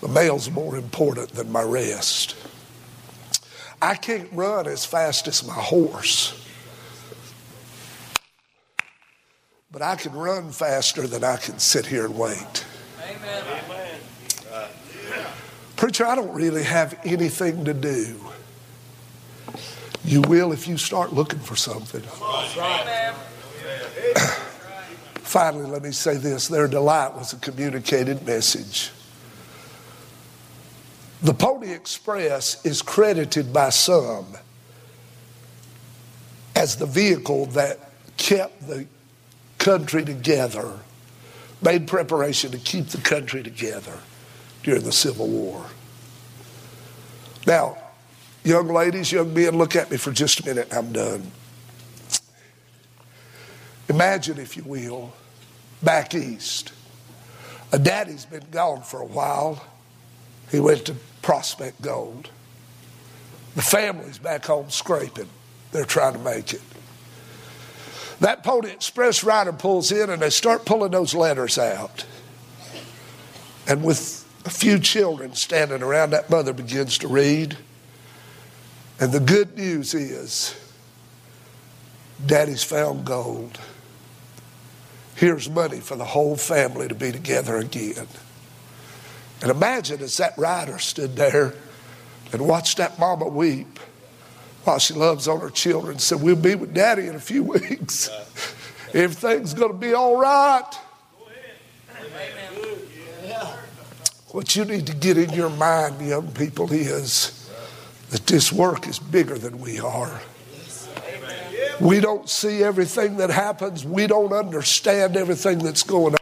the 0.00 0.08
mail's 0.08 0.50
more 0.50 0.76
important 0.76 1.30
than 1.32 1.50
my 1.52 1.62
rest. 1.62 2.36
I 3.82 3.94
can't 3.94 4.28
run 4.32 4.66
as 4.66 4.84
fast 4.84 5.26
as 5.28 5.46
my 5.46 5.54
horse, 5.54 6.42
but 9.70 9.82
I 9.82 9.96
can 9.96 10.12
run 10.12 10.52
faster 10.52 11.06
than 11.06 11.24
I 11.24 11.36
can 11.36 11.58
sit 11.58 11.86
here 11.86 12.06
and 12.06 12.18
wait. 12.18 12.64
Amen. 13.02 13.59
Preacher, 15.80 16.06
I 16.06 16.14
don't 16.14 16.34
really 16.34 16.62
have 16.62 17.00
anything 17.04 17.64
to 17.64 17.72
do. 17.72 18.20
You 20.04 20.20
will 20.20 20.52
if 20.52 20.68
you 20.68 20.76
start 20.76 21.14
looking 21.14 21.38
for 21.38 21.56
something. 21.56 22.02
Finally, 25.14 25.64
let 25.64 25.80
me 25.82 25.90
say 25.92 26.18
this 26.18 26.48
their 26.48 26.68
delight 26.68 27.14
was 27.14 27.32
a 27.32 27.36
communicated 27.36 28.26
message. 28.26 28.90
The 31.22 31.32
Pony 31.32 31.72
Express 31.72 32.62
is 32.66 32.82
credited 32.82 33.50
by 33.50 33.70
some 33.70 34.26
as 36.54 36.76
the 36.76 36.84
vehicle 36.84 37.46
that 37.46 37.90
kept 38.18 38.68
the 38.68 38.84
country 39.56 40.04
together, 40.04 40.78
made 41.62 41.86
preparation 41.86 42.50
to 42.50 42.58
keep 42.58 42.88
the 42.88 43.00
country 43.00 43.42
together 43.42 43.98
during 44.62 44.82
the 44.82 44.92
Civil 44.92 45.28
War. 45.28 45.66
Now, 47.46 47.78
young 48.44 48.68
ladies, 48.68 49.10
young 49.12 49.32
men, 49.32 49.56
look 49.56 49.76
at 49.76 49.90
me 49.90 49.96
for 49.96 50.12
just 50.12 50.40
a 50.40 50.46
minute. 50.46 50.72
I'm 50.72 50.92
done. 50.92 51.30
Imagine, 53.88 54.38
if 54.38 54.56
you 54.56 54.62
will, 54.64 55.12
back 55.82 56.14
east. 56.14 56.72
A 57.72 57.78
daddy's 57.78 58.24
been 58.24 58.46
gone 58.50 58.82
for 58.82 59.00
a 59.00 59.06
while. 59.06 59.64
He 60.50 60.60
went 60.60 60.86
to 60.86 60.96
prospect 61.22 61.80
gold. 61.82 62.30
The 63.54 63.62
family's 63.62 64.18
back 64.18 64.44
home 64.44 64.70
scraping. 64.70 65.28
They're 65.72 65.84
trying 65.84 66.14
to 66.14 66.18
make 66.18 66.52
it. 66.52 66.62
That 68.20 68.44
Pony 68.44 68.70
Express 68.70 69.24
rider 69.24 69.52
pulls 69.52 69.92
in 69.92 70.10
and 70.10 70.20
they 70.20 70.30
start 70.30 70.64
pulling 70.66 70.90
those 70.92 71.14
letters 71.14 71.58
out. 71.58 72.04
And 73.66 73.82
with 73.82 74.24
a 74.44 74.50
few 74.50 74.78
children 74.78 75.34
standing 75.34 75.82
around 75.82 76.10
that 76.10 76.30
mother 76.30 76.52
begins 76.52 76.98
to 76.98 77.08
read. 77.08 77.56
And 78.98 79.12
the 79.12 79.20
good 79.20 79.56
news 79.56 79.94
is, 79.94 80.54
Daddy's 82.24 82.62
found 82.62 83.04
gold. 83.04 83.58
Here's 85.14 85.50
money 85.50 85.80
for 85.80 85.96
the 85.96 86.04
whole 86.04 86.36
family 86.36 86.88
to 86.88 86.94
be 86.94 87.12
together 87.12 87.56
again. 87.56 88.06
And 89.42 89.50
imagine 89.50 90.00
as 90.00 90.16
that 90.18 90.36
rider 90.36 90.78
stood 90.78 91.16
there 91.16 91.54
and 92.32 92.46
watched 92.46 92.76
that 92.76 92.98
mama 92.98 93.26
weep 93.28 93.78
while 94.64 94.78
she 94.78 94.94
loves 94.94 95.26
on 95.26 95.40
her 95.40 95.50
children, 95.50 95.98
said, 95.98 96.20
We'll 96.20 96.36
be 96.36 96.54
with 96.54 96.74
daddy 96.74 97.06
in 97.06 97.14
a 97.14 97.20
few 97.20 97.42
weeks. 97.44 98.10
Everything's 98.92 99.54
going 99.54 99.72
to 99.72 99.78
be 99.78 99.94
all 99.94 100.18
right. 100.18 100.70
What 104.32 104.54
you 104.54 104.64
need 104.64 104.86
to 104.86 104.94
get 104.94 105.18
in 105.18 105.30
your 105.30 105.50
mind, 105.50 106.00
young 106.06 106.30
people, 106.30 106.72
is 106.72 107.50
that 108.10 108.26
this 108.26 108.52
work 108.52 108.86
is 108.86 109.00
bigger 109.00 109.36
than 109.36 109.58
we 109.58 109.80
are. 109.80 110.20
We 111.80 111.98
don't 111.98 112.28
see 112.28 112.62
everything 112.62 113.16
that 113.16 113.30
happens, 113.30 113.84
we 113.84 114.06
don't 114.06 114.32
understand 114.32 115.16
everything 115.16 115.58
that's 115.58 115.82
going 115.82 116.14
on. 116.14 116.20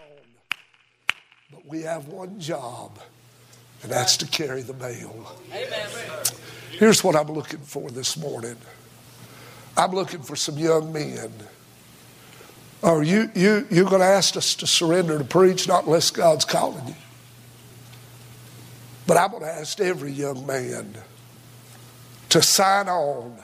But 1.52 1.66
we 1.66 1.82
have 1.82 2.08
one 2.08 2.40
job, 2.40 2.98
and 3.82 3.92
that's 3.92 4.16
to 4.18 4.26
carry 4.26 4.62
the 4.62 4.74
mail. 4.74 5.36
Here's 6.70 7.04
what 7.04 7.14
I'm 7.14 7.32
looking 7.32 7.60
for 7.60 7.90
this 7.90 8.16
morning 8.16 8.56
I'm 9.76 9.90
looking 9.90 10.22
for 10.22 10.34
some 10.34 10.56
young 10.56 10.92
men. 10.92 11.30
Are 12.82 13.02
you, 13.02 13.30
you, 13.34 13.66
you're 13.70 13.84
going 13.84 14.00
to 14.00 14.06
ask 14.06 14.36
us 14.36 14.54
to 14.56 14.66
surrender 14.66 15.18
to 15.18 15.24
preach, 15.24 15.68
not 15.68 15.84
unless 15.84 16.10
God's 16.10 16.44
calling 16.44 16.86
you. 16.86 16.94
But 19.08 19.16
I'm 19.16 19.30
going 19.30 19.42
to 19.42 19.48
ask 19.48 19.80
every 19.80 20.12
young 20.12 20.46
man 20.46 20.94
to 22.28 22.42
sign 22.42 22.90
on 22.90 23.38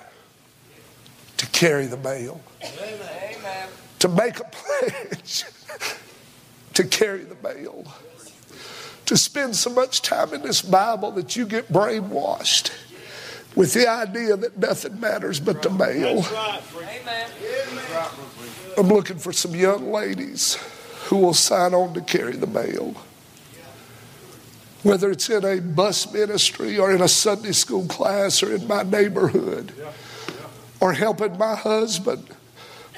to 1.38 1.46
carry 1.46 1.86
the 1.86 1.96
mail, 1.96 2.38
Amen. 2.62 3.68
to 3.98 4.08
make 4.08 4.40
a 4.40 4.44
pledge 4.44 5.44
to 6.74 6.84
carry 6.84 7.24
the 7.24 7.36
mail. 7.42 7.86
to 9.06 9.16
spend 9.16 9.56
so 9.56 9.70
much 9.70 10.02
time 10.02 10.34
in 10.34 10.42
this 10.42 10.60
Bible 10.60 11.10
that 11.12 11.34
you 11.34 11.46
get 11.46 11.72
brainwashed 11.72 12.70
with 13.56 13.72
the 13.72 13.88
idea 13.88 14.36
that 14.36 14.58
nothing 14.58 15.00
matters 15.00 15.40
but 15.40 15.62
the 15.62 15.70
mail. 15.70 16.26
I'm 18.76 18.88
looking 18.88 19.18
for 19.18 19.32
some 19.32 19.54
young 19.54 19.90
ladies 19.90 20.58
who 21.04 21.16
will 21.16 21.32
sign 21.32 21.72
on 21.72 21.94
to 21.94 22.02
carry 22.02 22.36
the 22.36 22.46
mail. 22.46 22.94
Whether 24.84 25.10
it's 25.10 25.28
in 25.28 25.44
a 25.44 25.60
bus 25.60 26.12
ministry 26.12 26.78
or 26.78 26.94
in 26.94 27.00
a 27.00 27.08
Sunday 27.08 27.52
school 27.52 27.86
class 27.86 28.42
or 28.42 28.54
in 28.54 28.68
my 28.68 28.84
neighborhood 28.84 29.72
or 30.78 30.92
helping 30.92 31.36
my 31.38 31.56
husband 31.56 32.28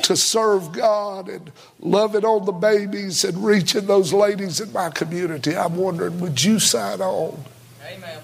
to 0.03 0.17
serve 0.17 0.73
God 0.73 1.29
and 1.29 1.51
loving 1.81 2.25
on 2.25 2.45
the 2.45 2.53
babies 2.53 3.25
and 3.25 3.45
reaching 3.45 3.87
those 3.87 4.13
ladies 4.13 4.61
in 4.61 4.73
my 4.73 4.91
community. 4.91 5.57
I'm 5.57 5.77
wondering, 5.77 6.21
would 6.21 6.43
you 6.43 6.59
sign 6.59 7.01
on 7.01 7.43
Amen. 7.87 8.21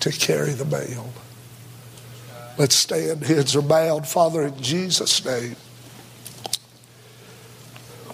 to 0.00 0.10
carry 0.10 0.50
the 0.50 0.64
mail? 0.64 1.12
Let's 2.58 2.74
stand, 2.74 3.22
heads 3.22 3.54
are 3.54 3.62
bowed. 3.62 4.06
Father, 4.06 4.42
in 4.42 4.60
Jesus' 4.60 5.24
name, 5.24 5.56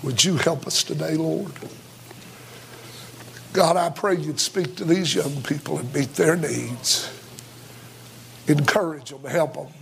would 0.02 0.24
you 0.24 0.36
help 0.36 0.66
us 0.66 0.82
today, 0.82 1.14
Lord? 1.14 1.52
God, 3.52 3.76
I 3.76 3.90
pray 3.90 4.16
you'd 4.16 4.40
speak 4.40 4.76
to 4.76 4.84
these 4.84 5.14
young 5.14 5.42
people 5.42 5.78
and 5.78 5.92
meet 5.94 6.14
their 6.14 6.36
needs. 6.36 7.10
Encourage 8.48 9.10
them, 9.10 9.24
help 9.24 9.54
them 9.54 9.81